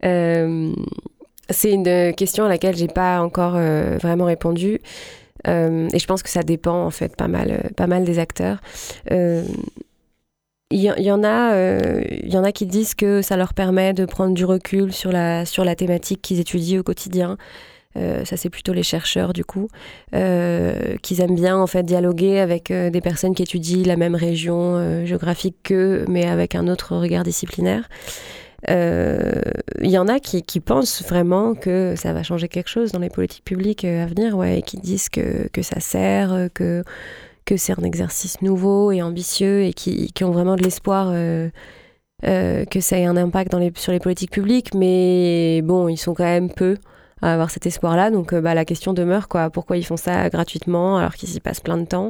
Euh, 0.03 0.73
c'est 1.49 1.71
une 1.71 2.13
question 2.15 2.45
à 2.45 2.49
laquelle 2.49 2.75
j'ai 2.75 2.87
pas 2.87 3.21
encore 3.21 3.53
euh, 3.55 3.97
vraiment 4.01 4.25
répondu. 4.25 4.79
Euh, 5.47 5.87
et 5.93 5.99
je 5.99 6.07
pense 6.07 6.23
que 6.23 6.29
ça 6.29 6.41
dépend 6.41 6.85
en 6.85 6.89
fait 6.89 7.15
pas 7.15 7.27
mal, 7.27 7.69
pas 7.75 7.87
mal 7.87 8.03
des 8.03 8.19
acteurs. 8.19 8.59
Il 10.71 10.79
y, 10.81 10.87
y, 10.87 11.11
en 11.11 11.23
a, 11.23 11.55
il 12.09 12.33
y 12.33 12.37
en 12.37 12.43
a 12.43 12.51
qui 12.51 12.65
disent 12.65 12.95
que 12.95 13.21
ça 13.21 13.37
leur 13.37 13.53
permet 13.53 13.93
de 13.93 14.05
prendre 14.05 14.33
du 14.33 14.43
recul 14.43 14.91
sur 14.91 15.11
la, 15.11 15.45
sur 15.45 15.63
la 15.63 15.75
thématique 15.75 16.23
qu'ils 16.23 16.39
étudient 16.39 16.79
au 16.79 16.83
quotidien. 16.83 17.37
ça 17.95 18.35
c'est 18.35 18.49
plutôt 18.49 18.73
les 18.73 18.81
chercheurs 18.81 19.31
du 19.31 19.45
coup, 19.45 19.67
euh, 20.15 20.97
qu'ils 21.03 21.21
aiment 21.21 21.35
bien 21.35 21.55
en 21.55 21.67
fait 21.67 21.83
dialoguer 21.83 22.39
avec 22.39 22.73
des 22.73 23.01
personnes 23.01 23.35
qui 23.35 23.43
étudient 23.43 23.85
la 23.85 23.95
même 23.95 24.15
région 24.15 25.05
géographique 25.05 25.57
qu'eux, 25.61 26.05
mais 26.09 26.25
avec 26.25 26.55
un 26.55 26.67
autre 26.67 26.97
regard 26.97 27.23
disciplinaire. 27.23 27.87
Il 28.63 28.73
euh, 28.73 29.41
y 29.81 29.97
en 29.97 30.07
a 30.07 30.19
qui, 30.19 30.59
pensent 30.59 31.03
vraiment 31.03 31.53
que 31.53 31.93
ça 31.95 32.13
va 32.13 32.23
changer 32.23 32.47
quelque 32.47 32.69
chose 32.69 32.91
dans 32.91 32.99
les 32.99 33.09
politiques 33.09 33.43
publiques 33.43 33.85
euh, 33.85 34.03
à 34.03 34.07
venir, 34.07 34.35
ouais, 34.37 34.59
et 34.59 34.61
qui 34.61 34.77
disent 34.77 35.09
que, 35.09 35.49
ça 35.61 35.79
sert, 35.79 36.33
euh, 36.33 36.47
que, 36.49 36.83
c'est 37.57 37.77
un 37.77 37.83
exercice 37.83 38.41
nouveau 38.41 38.91
et 38.91 39.01
ambitieux, 39.01 39.63
et 39.63 39.73
qui, 39.73 40.11
ont 40.23 40.31
vraiment 40.31 40.55
de 40.55 40.63
l'espoir 40.63 41.13
que 42.23 42.79
ça 42.79 42.97
ait 42.97 43.05
un 43.05 43.17
impact 43.17 43.55
sur 43.77 43.91
les 43.91 43.99
politiques 43.99 44.31
publiques. 44.31 44.73
Mais 44.73 45.61
bon, 45.63 45.87
ils 45.87 45.97
sont 45.97 46.15
quand 46.15 46.23
même 46.23 46.49
peu 46.49 46.77
à 47.21 47.33
avoir 47.33 47.51
cet 47.51 47.67
espoir-là. 47.67 48.09
Donc 48.09 48.33
bah, 48.33 48.55
la 48.55 48.65
question 48.65 48.93
demeure, 48.93 49.27
quoi, 49.27 49.51
pourquoi 49.51 49.77
ils 49.77 49.85
font 49.85 49.97
ça 49.97 50.27
gratuitement 50.29 50.97
alors 50.97 51.13
qu'ils 51.13 51.35
y 51.35 51.39
passent 51.39 51.59
plein 51.59 51.77
de 51.77 51.85
temps? 51.85 52.09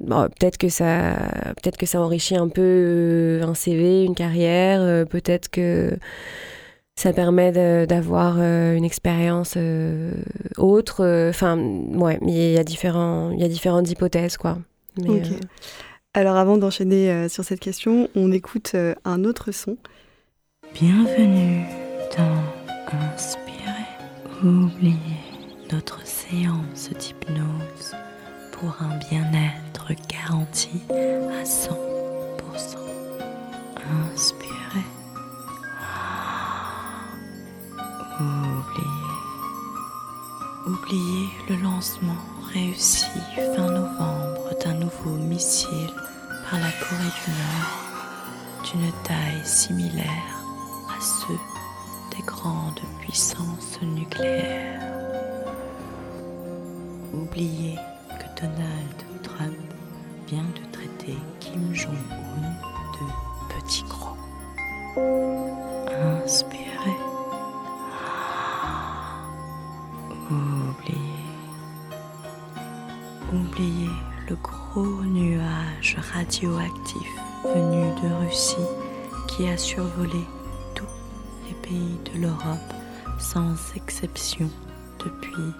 Peut-être 0.00 0.58
que 0.58 0.68
ça 0.68 1.14
peut-être 1.62 1.76
que 1.76 1.86
ça 1.86 2.00
enrichit 2.00 2.36
un 2.36 2.48
peu 2.48 2.62
euh, 2.62 3.42
un 3.42 3.54
CV, 3.54 4.04
une 4.04 4.14
carrière, 4.14 4.80
euh, 4.80 5.04
peut-être 5.04 5.48
que 5.48 5.96
ça 6.96 7.12
permet 7.12 7.52
d'avoir 7.86 8.38
une 8.38 8.84
expérience 8.84 9.56
autre. 10.58 11.28
Enfin, 11.30 11.58
ouais, 11.58 12.18
il 12.22 12.34
y 12.34 12.58
a 12.58 12.64
différents, 12.64 13.30
il 13.30 13.40
y 13.40 13.44
a 13.44 13.48
différentes 13.48 13.90
hypothèses, 13.90 14.36
quoi. 14.36 14.58
Mais, 15.02 15.22
Alors, 16.12 16.36
avant 16.36 16.58
d'enchaîner 16.58 17.30
sur 17.30 17.44
cette 17.44 17.60
question, 17.60 18.10
on 18.14 18.30
écoute 18.30 18.76
un 19.06 19.24
autre 19.24 19.52
son. 19.52 19.78
Bienvenue 20.74 21.64
dans 22.16 22.98
Inspirer. 23.14 23.88
Oubliez 24.44 24.96
notre 25.72 26.06
séance 26.06 26.90
d'hypnose 26.98 27.94
pour 28.52 28.76
un 28.82 28.98
bien-être 29.10 29.61
garanti 30.08 30.82
à 30.90 31.44
100%. 31.44 31.72
Inspirez. 34.12 34.86
Oubliez. 38.20 38.92
Oubliez 40.66 41.28
le 41.48 41.56
lancement 41.62 42.22
réussi 42.52 43.06
fin 43.56 43.70
novembre 43.70 44.50
d'un 44.62 44.74
nouveau 44.74 45.16
missile 45.16 45.90
par 46.48 46.60
la 46.60 46.70
Corée 46.80 47.12
du 47.24 47.30
Nord 47.30 47.82
d'une 48.64 48.92
taille 49.02 49.44
similaire 49.44 50.36
à 50.88 51.00
ceux 51.00 51.38
des 52.16 52.22
grandes 52.24 52.80
puissances 53.00 53.80
nucléaires. 53.82 54.80
Oubliez 57.12 57.76
que 58.18 58.40
Donald 58.40 58.96
Trump 59.22 59.71
de 60.40 60.72
traiter 60.72 61.18
Kim 61.40 61.74
Jong-un 61.74 62.40
de 62.94 63.54
petit 63.54 63.84
gros. 63.84 64.16
Inspirez. 66.24 66.96
Oubliez. 70.30 70.98
Oubliez 73.30 73.90
le 74.30 74.36
gros 74.36 75.02
nuage 75.04 75.98
radioactif 76.14 77.08
venu 77.44 77.92
de 78.00 78.24
Russie 78.24 78.56
qui 79.28 79.48
a 79.48 79.58
survolé 79.58 80.24
tous 80.74 80.86
les 81.46 81.54
pays 81.56 81.98
de 82.14 82.22
l'Europe 82.22 82.72
sans 83.18 83.54
exception 83.76 84.48
depuis 84.98 85.52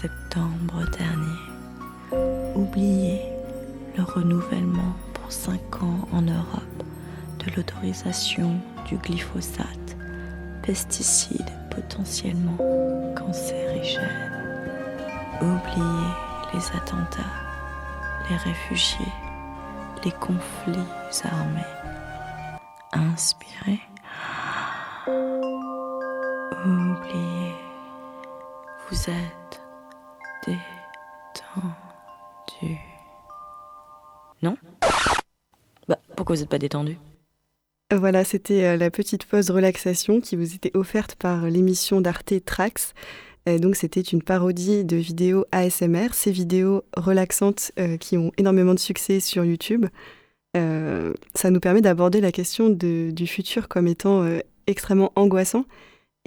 septembre 0.00 0.84
dernier. 0.98 2.56
Oubliez 2.56 3.37
le 3.98 4.04
renouvellement 4.04 4.94
pour 5.12 5.32
5 5.32 5.82
ans 5.82 6.08
en 6.12 6.22
Europe 6.22 6.82
de 7.40 7.50
l'autorisation 7.56 8.54
du 8.86 8.96
glyphosate, 8.96 9.96
pesticide 10.62 11.50
potentiellement 11.70 12.56
cancérigène. 13.16 14.32
Oubliez 15.40 16.14
les 16.54 16.76
attentats, 16.76 17.34
les 18.30 18.36
réfugiés, 18.36 19.12
les 20.04 20.12
conflits 20.12 20.78
armés. 21.24 21.60
Inspirez. 22.92 23.80
Oubliez. 26.64 27.54
Vous 28.88 29.10
êtes 29.10 29.37
vous 36.34 36.40
n'êtes 36.40 36.48
pas 36.48 36.58
détendu 36.58 36.98
Voilà, 37.94 38.24
c'était 38.24 38.64
euh, 38.64 38.76
la 38.76 38.90
petite 38.90 39.24
pause 39.24 39.50
relaxation 39.50 40.20
qui 40.20 40.36
vous 40.36 40.54
était 40.54 40.76
offerte 40.76 41.14
par 41.16 41.46
l'émission 41.46 42.00
d'Arte 42.00 42.44
Trax. 42.44 42.94
donc, 43.46 43.76
c'était 43.76 44.02
une 44.02 44.22
parodie 44.22 44.84
de 44.84 44.96
vidéos 44.96 45.46
ASMR, 45.52 46.08
ces 46.12 46.30
vidéos 46.30 46.84
relaxantes 46.96 47.72
euh, 47.78 47.96
qui 47.96 48.18
ont 48.18 48.30
énormément 48.36 48.74
de 48.74 48.78
succès 48.78 49.20
sur 49.20 49.44
YouTube. 49.44 49.86
Euh, 50.56 51.14
ça 51.34 51.50
nous 51.50 51.60
permet 51.60 51.80
d'aborder 51.80 52.20
la 52.20 52.32
question 52.32 52.68
du 52.68 53.26
futur 53.26 53.68
comme 53.68 53.86
étant 53.86 54.26
extrêmement 54.66 55.12
angoissant. 55.16 55.64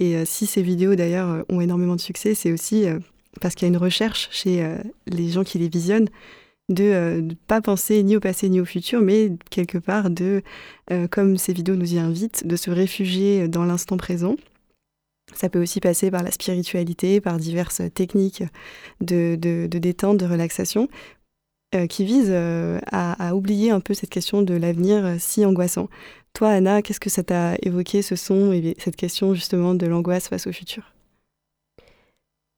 Et 0.00 0.24
si 0.24 0.46
ces 0.46 0.62
vidéos 0.62 0.96
d'ailleurs 0.96 1.44
ont 1.48 1.60
énormément 1.60 1.94
de 1.94 2.00
succès, 2.00 2.34
c'est 2.34 2.50
aussi 2.50 2.86
parce 3.40 3.54
qu'il 3.54 3.66
y 3.66 3.70
a 3.70 3.74
une 3.74 3.78
recherche 3.78 4.28
chez 4.30 4.62
euh, 4.62 4.76
les 5.06 5.30
gens 5.30 5.44
qui 5.44 5.58
les 5.58 5.68
visionnent 5.68 6.08
de 6.72 6.82
ne 6.84 6.90
euh, 6.90 7.28
pas 7.46 7.60
penser 7.60 8.02
ni 8.02 8.16
au 8.16 8.20
passé 8.20 8.48
ni 8.48 8.60
au 8.60 8.64
futur, 8.64 9.00
mais 9.00 9.32
quelque 9.50 9.78
part 9.78 10.10
de, 10.10 10.42
euh, 10.90 11.06
comme 11.08 11.36
ces 11.36 11.52
vidéos 11.52 11.76
nous 11.76 11.94
y 11.94 11.98
invitent, 11.98 12.46
de 12.46 12.56
se 12.56 12.70
réfugier 12.70 13.48
dans 13.48 13.64
l'instant 13.64 13.96
présent. 13.96 14.36
Ça 15.34 15.48
peut 15.48 15.62
aussi 15.62 15.80
passer 15.80 16.10
par 16.10 16.22
la 16.22 16.30
spiritualité, 16.30 17.20
par 17.20 17.38
diverses 17.38 17.82
techniques 17.94 18.42
de, 19.00 19.36
détente, 19.66 20.18
de 20.18 20.26
relaxation, 20.26 20.88
qui 21.88 22.04
visent 22.04 22.34
à, 22.92 23.34
oublier 23.34 23.70
un 23.70 23.80
peu 23.80 23.94
cette 23.94 24.10
question 24.10 24.42
de 24.42 24.52
l'avenir 24.52 25.16
si 25.18 25.46
angoissant. 25.46 25.88
Toi, 26.34 26.50
Anna, 26.50 26.82
qu'est-ce 26.82 27.00
que 27.00 27.08
ça 27.08 27.22
t'a 27.22 27.54
évoqué, 27.62 28.02
ce 28.02 28.14
son 28.14 28.52
et 28.52 28.74
cette 28.78 28.96
question 28.96 29.32
justement 29.32 29.74
de 29.74 29.86
l'angoisse 29.86 30.28
face 30.28 30.46
au 30.46 30.52
futur? 30.52 30.92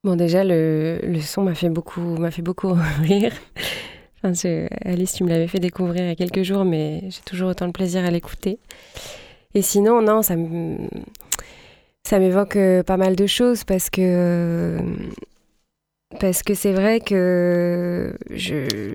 Bon, 0.04 0.16
déjà, 0.16 0.44
le, 0.44 1.00
le 1.02 1.20
son 1.20 1.44
m'a 1.44 1.54
fait 1.54 1.70
beaucoup, 1.70 2.18
m'a 2.18 2.30
fait 2.30 2.42
beaucoup 2.42 2.74
rire. 3.00 3.32
Alice, 4.84 5.12
tu 5.12 5.24
me 5.24 5.28
l'avais 5.28 5.48
fait 5.48 5.60
découvrir 5.60 6.04
il 6.04 6.08
y 6.08 6.12
a 6.12 6.14
quelques 6.14 6.42
jours, 6.42 6.64
mais 6.64 7.02
j'ai 7.10 7.22
toujours 7.24 7.50
autant 7.50 7.66
de 7.66 7.72
plaisir 7.72 8.04
à 8.04 8.10
l'écouter. 8.10 8.58
Et 9.54 9.62
sinon, 9.62 10.02
non, 10.02 10.22
ça 10.22 10.34
ça 12.06 12.18
m'évoque 12.18 12.56
euh, 12.56 12.82
pas 12.82 12.96
mal 12.96 13.16
de 13.16 13.26
choses 13.26 13.64
parce 13.64 13.88
que 13.88 14.78
parce 16.20 16.42
que 16.42 16.54
c'est 16.54 16.72
vrai 16.72 17.00
que 17.00 18.14
je 18.30 18.92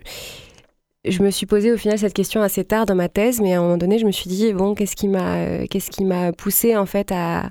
je 1.05 1.23
me 1.23 1.31
suis 1.31 1.45
posé 1.45 1.71
au 1.71 1.77
final 1.77 1.97
cette 1.97 2.13
question 2.13 2.41
assez 2.41 2.65
tard 2.65 2.85
dans 2.85 2.95
ma 2.95 3.09
thèse, 3.09 3.39
mais 3.39 3.53
à 3.53 3.59
un 3.59 3.61
moment 3.61 3.77
donné, 3.77 3.99
je 3.99 4.05
me 4.05 4.11
suis 4.11 4.29
dit 4.29 4.53
bon, 4.53 4.75
qu'est-ce 4.75 4.95
qui 4.95 5.07
m'a 5.07 5.67
qu'est-ce 5.69 5.89
qui 5.91 6.03
m'a 6.03 6.33
poussé 6.33 6.75
en 6.75 6.85
fait 6.85 7.11
à 7.11 7.49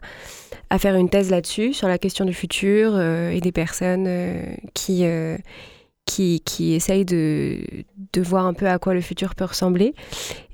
à 0.70 0.78
faire 0.78 0.96
une 0.96 1.08
thèse 1.08 1.30
là-dessus, 1.30 1.72
sur 1.72 1.88
la 1.88 1.98
question 1.98 2.24
du 2.24 2.34
futur 2.34 2.92
euh, 2.94 3.30
et 3.30 3.40
des 3.40 3.52
personnes 3.52 4.06
euh, 4.06 4.42
qui, 4.74 5.04
euh, 5.04 5.36
qui, 6.08 6.74
essayent 6.74 7.04
de, 7.04 7.60
voir 8.18 8.46
un 8.46 8.54
peu 8.54 8.66
à 8.66 8.78
quoi 8.78 8.94
le 8.94 9.00
futur 9.00 9.34
peut 9.34 9.44
ressembler. 9.44 9.94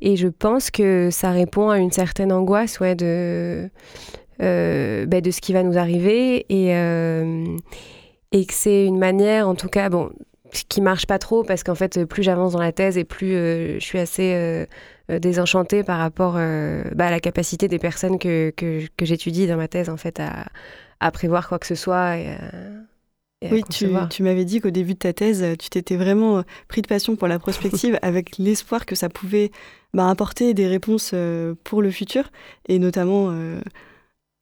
Et 0.03 0.17
je 0.17 0.29
pense 0.29 0.71
que 0.71 1.09
ça 1.11 1.31
répond 1.31 1.71
à 1.71 1.79
une 1.79 1.93
certaine 1.93 2.33
angoisse 2.33 2.81
ouais, 2.81 2.95
de, 2.95 3.71
ben, 4.39 5.21
de 5.21 5.31
ce 5.31 5.41
qui 5.41 5.53
va 5.53 5.63
nous 5.63 5.79
arriver 5.79 6.45
et, 6.51 6.71
et 8.33 8.47
que 8.47 8.53
c'est 8.53 8.85
une 8.85 8.99
manière, 8.99 9.49
en 9.49 9.55
tout 9.55 9.69
cas, 9.69 9.89
bon, 9.89 10.11
qui 10.69 10.81
marche 10.81 11.07
pas 11.07 11.19
trop 11.19 11.43
parce 11.43 11.63
qu'en 11.63 11.75
fait, 11.75 12.05
plus 12.05 12.23
j'avance 12.23 12.53
dans 12.53 12.61
la 12.61 12.73
thèse 12.73 12.99
et 12.99 13.05
plus 13.05 13.33
je 13.33 13.79
suis 13.81 13.99
assez 13.99 14.67
euh, 15.11 15.19
désenchantée 15.19 15.83
par 15.83 15.99
rapport 15.99 16.37
euh, 16.39 16.83
bah, 16.95 17.09
à 17.09 17.11
la 17.11 17.21
capacité 17.21 17.69
des 17.69 17.79
personnes 17.79 18.19
que, 18.19 18.51
que, 18.57 19.05
j'étudie 19.05 19.47
dans 19.47 19.59
ma 19.59 19.69
thèse, 19.69 19.91
en 19.91 19.99
fait, 19.99 20.19
à, 20.19 21.11
prévoir 21.11 21.47
quoi 21.47 21.59
que 21.59 21.67
ce 21.67 21.75
soit. 21.75 22.17
Oui, 23.51 23.63
tu, 23.71 23.89
tu 24.11 24.23
m'avais 24.23 24.45
dit 24.45 24.61
qu'au 24.61 24.71
début 24.71 24.95
de 24.95 24.99
ta 24.99 25.13
thèse, 25.13 25.45
tu 25.59 25.71
t'étais 25.71 25.97
vraiment 25.97 26.43
pris 26.69 26.83
de 26.83 26.87
passion 26.87 27.17
pour 27.17 27.29
la 27.29 27.39
prospective 27.39 27.99
avec 28.03 28.39
l'espoir 28.39 28.87
que 28.87 28.95
ça 28.95 29.09
pouvait 29.09 29.51
bah, 29.93 30.09
apporter 30.09 30.55
des 30.55 30.67
réponses 30.67 31.13
euh, 31.15 31.55
pour 31.65 31.83
le 31.83 31.91
futur. 31.91 32.25
Et 32.69 32.79
notamment, 32.79 33.31
euh, 33.31 33.61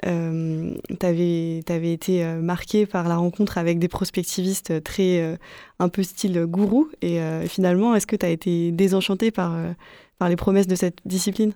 tu 0.02 1.06
avais, 1.06 1.60
avais, 1.68 1.92
été 1.92 2.24
marqué 2.24 2.86
par 2.86 3.08
la 3.08 3.16
rencontre 3.16 3.58
avec 3.58 3.78
des 3.78 3.88
prospectivistes 3.88 4.82
très 4.82 5.38
un 5.78 5.88
peu 5.88 6.02
style 6.02 6.44
gourou. 6.46 6.88
Et 7.02 7.20
finalement, 7.46 7.94
est-ce 7.94 8.06
que 8.06 8.16
tu 8.16 8.26
as 8.26 8.30
été 8.30 8.72
désenchanté 8.72 9.30
par 9.30 9.54
les 10.28 10.36
promesses 10.36 10.66
de 10.66 10.74
cette 10.74 10.98
discipline? 11.04 11.52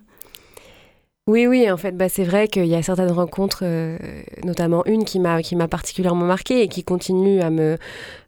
Oui, 1.27 1.45
oui, 1.45 1.69
en 1.69 1.75
fait, 1.75 1.91
bah, 1.91 2.07
c'est 2.07 2.23
vrai 2.23 2.47
qu'il 2.47 2.67
y 2.67 2.75
a 2.75 2.81
certaines 2.81 3.11
rencontres, 3.11 3.59
euh, 3.63 3.97
notamment 4.45 4.85
une 4.85 5.03
qui 5.03 5.19
m'a 5.19 5.41
qui 5.41 5.57
m'a 5.57 5.67
particulièrement 5.67 6.25
marquée 6.25 6.61
et 6.61 6.69
qui 6.69 6.85
continue 6.85 7.41
à 7.41 7.49
me. 7.49 7.77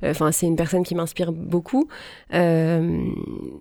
Euh, 0.04 0.12
enfin, 0.12 0.34
c'est 0.34 0.48
une 0.48 0.58
personne 0.58 0.84
qui 0.84 0.96
m'inspire 0.96 1.32
beaucoup. 1.32 1.88
Euh, 2.34 3.02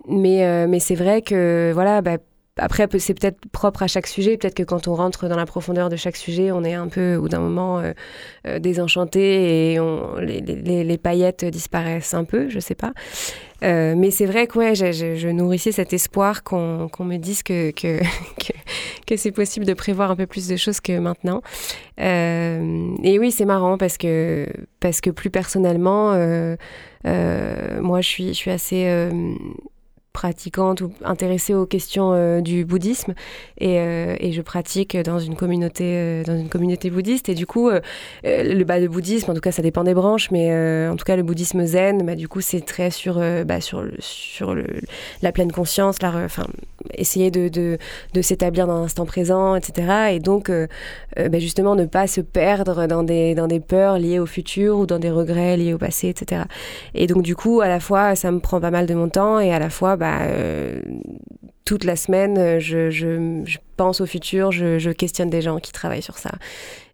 mais 0.09 0.67
mais 0.67 0.79
c'est 0.79 0.95
vrai 0.95 1.21
que 1.21 1.71
voilà, 1.73 2.01
bah, 2.01 2.17
après, 2.57 2.87
c'est 2.99 3.13
peut-être 3.13 3.47
propre 3.51 3.83
à 3.83 3.87
chaque 3.87 4.07
sujet. 4.07 4.37
Peut-être 4.37 4.55
que 4.55 4.63
quand 4.63 4.87
on 4.87 4.95
rentre 4.95 5.27
dans 5.27 5.35
la 5.35 5.45
profondeur 5.45 5.89
de 5.89 5.95
chaque 5.95 6.15
sujet, 6.15 6.51
on 6.51 6.63
est 6.63 6.73
un 6.73 6.87
peu, 6.87 7.15
ou 7.15 7.29
d'un 7.29 7.39
moment, 7.39 7.79
euh, 7.79 7.93
euh, 8.47 8.59
désenchanté 8.59 9.73
et 9.73 9.79
les, 10.21 10.97
paillettes 10.97 11.45
disparaissent 11.45 12.13
un 12.13 12.25
peu, 12.25 12.49
je 12.49 12.59
sais 12.59 12.75
pas. 12.75 12.93
Euh, 13.63 13.93
mais 13.95 14.11
c'est 14.11 14.25
vrai 14.25 14.47
que 14.47 14.57
ouais, 14.57 14.75
je, 14.75 15.29
nourrissais 15.29 15.71
cet 15.71 15.93
espoir 15.93 16.43
qu'on 16.43 16.89
me 16.99 17.17
dise 17.17 17.43
que, 17.43 17.71
c'est 19.15 19.31
possible 19.31 19.65
de 19.65 19.73
prévoir 19.73 20.11
un 20.11 20.15
peu 20.15 20.27
plus 20.27 20.47
de 20.47 20.55
choses 20.55 20.81
que 20.81 20.97
maintenant. 20.99 21.41
et 21.97 23.17
oui, 23.19 23.31
c'est 23.31 23.45
marrant 23.45 23.77
parce 23.77 23.97
que, 23.97 24.47
plus 25.15 25.29
personnellement, 25.29 26.13
moi, 27.03 28.01
je 28.01 28.33
suis 28.33 28.51
assez 28.51 29.09
pratiquante 30.19 30.81
ou 30.81 30.91
intéressée 31.05 31.53
aux 31.53 31.65
questions 31.65 32.41
du 32.41 32.65
bouddhisme. 32.65 33.13
Et, 33.57 33.75
et, 33.75 34.31
je 34.33 34.41
pratique 34.41 34.97
dans 34.97 35.19
une 35.19 35.35
communauté 35.35 36.23
dans 36.25 36.37
une 36.37 36.49
communauté 36.49 36.89
bouddhiste. 36.89 37.29
Et 37.29 37.35
du 37.35 37.45
coup 37.45 37.69
le 38.23 38.63
bas 38.63 38.81
de 38.81 38.87
bouddhisme 38.87 39.31
en 39.31 39.33
tout 39.33 39.39
cas 39.39 39.53
ça 39.53 39.61
dépend 39.61 39.85
des 39.85 39.93
branches 39.93 40.29
mais 40.31 40.47
en 40.89 40.97
tout 40.97 41.05
cas 41.05 41.15
le 41.15 41.23
bouddhisme 41.23 41.65
zen 41.65 42.05
bah, 42.05 42.15
du 42.15 42.27
coup 42.27 42.41
c'est 42.41 42.65
très 42.65 42.91
sur 42.91 43.15
bah, 43.45 43.61
sur 43.61 43.85
sur 43.99 44.55
la 45.21 45.31
pleine 45.31 45.51
conscience 45.51 46.01
la 46.01 46.09
enfin 46.25 46.47
essayer 46.93 47.31
de, 47.31 47.47
de, 47.47 47.77
de 48.13 48.21
s'établir 48.21 48.67
dans 48.67 48.81
l'instant 48.81 49.05
présent 49.05 49.55
etc 49.55 50.11
et 50.11 50.19
donc 50.19 50.51
bah, 50.51 51.39
justement 51.39 51.75
ne 51.75 51.85
pas 51.85 52.07
se 52.07 52.21
perdre 52.21 52.87
dans 52.87 53.03
des 53.03 53.35
dans 53.35 53.47
des 53.47 53.61
peurs 53.61 53.97
liées 53.99 54.19
au 54.19 54.25
futur 54.25 54.77
ou 54.77 54.85
dans 54.85 54.99
des 54.99 55.11
regrets 55.11 55.55
liés 55.57 55.73
au 55.73 55.77
passé 55.77 56.09
etc 56.09 56.43
et 56.93 57.07
donc 57.07 57.23
du 57.23 57.35
coup 57.35 57.61
à 57.61 57.67
la 57.67 57.79
fois 57.79 58.15
ça 58.15 58.31
me 58.31 58.39
prend 58.39 58.59
pas 58.59 58.71
mal 58.71 58.85
de 58.85 58.93
mon 58.93 59.09
temps 59.09 59.39
et 59.39 59.53
à 59.53 59.59
la 59.59 59.69
fois 59.69 59.95
bah 59.95 60.08
toute 61.69 61.83
la 61.83 61.95
semaine, 61.95 62.59
je, 62.59 62.89
je, 62.89 63.57
pense 63.77 64.01
au 64.01 64.07
futur, 64.07 64.51
je, 64.51 64.91
questionne 64.91 65.29
des 65.29 65.43
gens 65.43 65.59
qui 65.59 65.71
travaillent 65.71 66.01
sur 66.01 66.17
ça. 66.17 66.31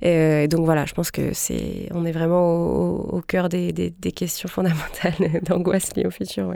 Et, 0.02 0.10
euh, 0.10 0.48
donc 0.48 0.66
voilà, 0.66 0.86
je 0.86 0.94
pense 0.94 1.12
que 1.12 1.34
c'est, 1.34 1.88
on 1.92 2.06
est 2.06 2.12
vraiment 2.12 2.52
au, 2.52 3.22
cœur 3.22 3.48
des, 3.48 3.94
questions 4.14 4.50
fondamentales 4.50 5.14
d'angoisse 5.44 5.96
liées 5.96 6.06
au 6.06 6.12
futur. 6.12 6.54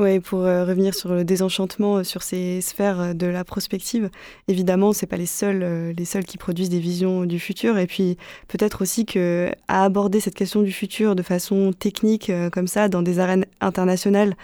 Oui, 0.00 0.18
pour 0.18 0.46
euh, 0.46 0.64
revenir 0.64 0.94
sur 0.94 1.12
le 1.12 1.24
désenchantement 1.24 1.98
euh, 1.98 2.04
sur 2.04 2.22
ces 2.22 2.62
sphères 2.62 3.00
euh, 3.00 3.12
de 3.12 3.26
la 3.26 3.44
prospective, 3.44 4.08
évidemment, 4.48 4.94
c'est 4.94 5.06
pas 5.06 5.18
les 5.18 5.26
seuls, 5.26 5.92
les 5.94 6.04
seuls 6.06 6.24
qui 6.24 6.38
produisent 6.38 6.70
des 6.70 6.78
visions 6.78 7.26
du 7.26 7.38
futur. 7.38 7.76
Et 7.76 7.86
puis 7.86 8.16
peut-être 8.48 8.80
aussi 8.80 9.04
que 9.04 9.50
aborder 9.68 10.18
cette 10.18 10.34
question 10.34 10.62
du 10.62 10.72
futur 10.72 11.14
de 11.14 11.22
façon 11.22 11.74
technique 11.78 12.32
comme 12.50 12.66
ça, 12.66 12.88
dans 12.88 13.02
des 13.02 13.18
arènes 13.18 13.44
internationales, 13.60 14.36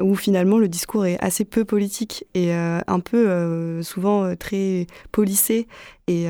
où 0.00 0.16
finalement 0.16 0.58
le 0.58 0.66
discours 0.66 1.06
est 1.06 1.22
assez 1.22 1.44
peu 1.44 1.64
politique 1.64 2.26
et 2.34 2.52
un 2.52 3.00
peu 3.00 3.82
souvent 3.82 4.34
très 4.36 4.86
policé 5.12 5.68
et, 6.08 6.26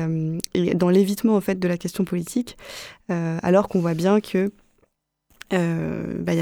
et 0.53 0.73
dans 0.75 0.89
l'évitement 0.89 1.35
en 1.35 1.41
fait 1.41 1.59
de 1.59 1.67
la 1.67 1.77
question 1.77 2.05
politique, 2.05 2.57
alors 3.09 3.67
qu'on 3.67 3.79
voit 3.79 3.95
bien 3.95 4.19
que 4.21 4.51
euh, 5.53 6.17
bah, 6.19 6.33
il 6.33 6.39
y 6.39 6.41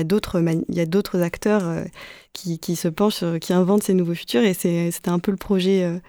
a 0.80 0.86
d'autres 0.86 1.22
acteurs 1.22 1.68
euh, 1.68 1.84
qui, 2.32 2.60
qui, 2.60 2.76
se 2.76 2.88
penchent, 2.88 3.24
qui 3.42 3.54
inventent 3.54 3.84
ces 3.84 3.94
nouveaux 3.94 4.14
futurs 4.14 4.44
et 4.44 4.54
c'était 4.54 4.92
un 5.08 5.20
peu 5.20 5.32
le 5.32 5.38
projet 5.38 5.84
euh, 5.84 6.00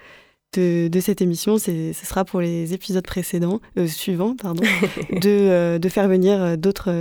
de, 0.54 0.88
de, 0.88 1.00
cette 1.00 1.20
émission. 1.20 1.58
Ce 1.58 1.92
sera 1.92 2.24
pour 2.24 2.40
les 2.40 2.72
épisodes 2.72 3.04
précédents, 3.04 3.60
suivants, 3.86 4.36
pardon, 4.36 4.62
de, 5.10 5.78
de, 5.78 5.88
faire 5.88 6.08
venir 6.08 6.56
d'autres 6.56 6.92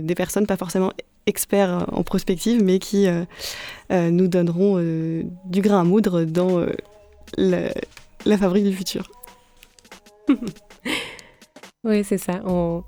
des 0.00 0.14
personnes, 0.14 0.46
pas 0.46 0.56
forcément 0.56 0.92
experts 1.26 1.86
en 1.92 2.02
prospective, 2.04 2.62
mais 2.62 2.78
qui 2.78 3.08
nous 3.90 4.28
donneront 4.28 4.78
du 5.46 5.60
grain 5.60 5.80
à 5.80 5.84
moudre 5.84 6.22
dans 6.22 6.64
la, 7.36 7.72
la 8.24 8.38
fabrique 8.38 8.64
du 8.64 8.72
futur. 8.72 9.10
oui, 11.84 12.04
c'est 12.04 12.18
ça. 12.18 12.40
On 12.44 12.84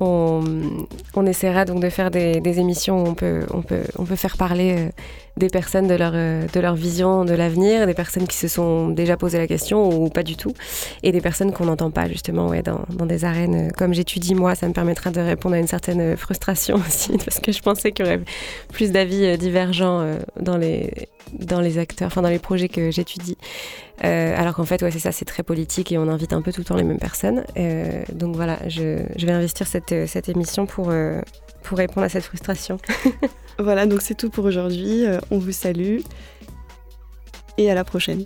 on, 0.00 1.26
essaiera 1.26 1.64
donc 1.64 1.82
de 1.82 1.90
faire 1.90 2.10
des, 2.10 2.40
émissions 2.60 3.02
où 3.02 3.08
on 3.08 3.14
peut, 3.14 3.44
on 3.52 3.62
peut, 3.62 3.82
on 3.98 4.04
peut 4.04 4.16
faire 4.16 4.36
parler 4.36 4.76
euh, 4.78 4.88
des 5.36 5.48
personnes 5.48 5.86
de 5.86 5.94
leur, 5.94 6.12
euh, 6.14 6.46
de 6.52 6.60
leur 6.60 6.74
vision 6.74 7.24
de 7.24 7.34
l'avenir, 7.34 7.86
des 7.86 7.94
personnes 7.94 8.26
qui 8.26 8.36
se 8.36 8.48
sont 8.48 8.88
déjà 8.88 9.16
posé 9.16 9.38
la 9.38 9.46
question 9.46 9.88
ou 9.88 10.08
pas 10.08 10.22
du 10.22 10.36
tout, 10.36 10.54
et 11.02 11.12
des 11.12 11.20
personnes 11.20 11.52
qu'on 11.52 11.66
n'entend 11.66 11.90
pas 11.90 12.08
justement 12.08 12.48
ouais, 12.48 12.62
dans, 12.62 12.80
dans 12.90 13.06
des 13.06 13.24
arènes. 13.24 13.72
Comme 13.76 13.92
j'étudie 13.92 14.34
moi, 14.34 14.54
ça 14.54 14.68
me 14.68 14.72
permettra 14.72 15.10
de 15.10 15.20
répondre 15.20 15.56
à 15.56 15.58
une 15.58 15.66
certaine 15.66 16.16
frustration 16.16 16.76
aussi, 16.88 17.18
parce 17.18 17.40
que 17.40 17.52
je 17.52 17.60
pensais 17.60 17.92
qu'il 17.92 18.06
y 18.06 18.08
aurait 18.08 18.20
plus 18.72 18.92
d'avis 18.92 19.24
euh, 19.24 19.36
divergents 19.36 20.16
dans 20.40 20.56
les, 20.56 21.08
dans 21.32 21.60
les 21.60 21.78
acteurs, 21.78 22.06
enfin 22.06 22.22
dans 22.22 22.28
les 22.28 22.38
projets 22.38 22.68
que 22.68 22.90
j'étudie. 22.90 23.36
Euh, 24.04 24.38
alors 24.38 24.54
qu'en 24.54 24.64
fait, 24.64 24.82
ouais, 24.82 24.90
c'est 24.90 24.98
ça, 24.98 25.12
c'est 25.12 25.24
très 25.24 25.42
politique 25.42 25.92
et 25.92 25.98
on 25.98 26.08
invite 26.08 26.32
un 26.32 26.42
peu 26.42 26.52
tout 26.52 26.60
le 26.60 26.64
temps 26.64 26.76
les 26.76 26.84
mêmes 26.84 26.98
personnes. 26.98 27.44
Euh, 27.56 28.02
donc 28.12 28.36
voilà, 28.36 28.58
je, 28.68 29.04
vais 29.24 29.32
investir 29.32 29.66
cette, 29.66 29.92
euh, 29.92 30.06
émission 30.28 30.66
pour 30.66 30.88
répondre 31.72 32.04
à 32.04 32.08
cette 32.08 32.24
frustration. 32.24 32.78
voilà, 33.58 33.86
donc 33.86 34.02
c'est 34.02 34.16
tout 34.16 34.30
pour 34.30 34.44
aujourd'hui. 34.44 35.04
on 35.30 35.38
vous 35.38 35.52
salue 35.52 36.00
et 37.56 37.70
à 37.70 37.74
la 37.74 37.84
prochaine. 37.84 38.24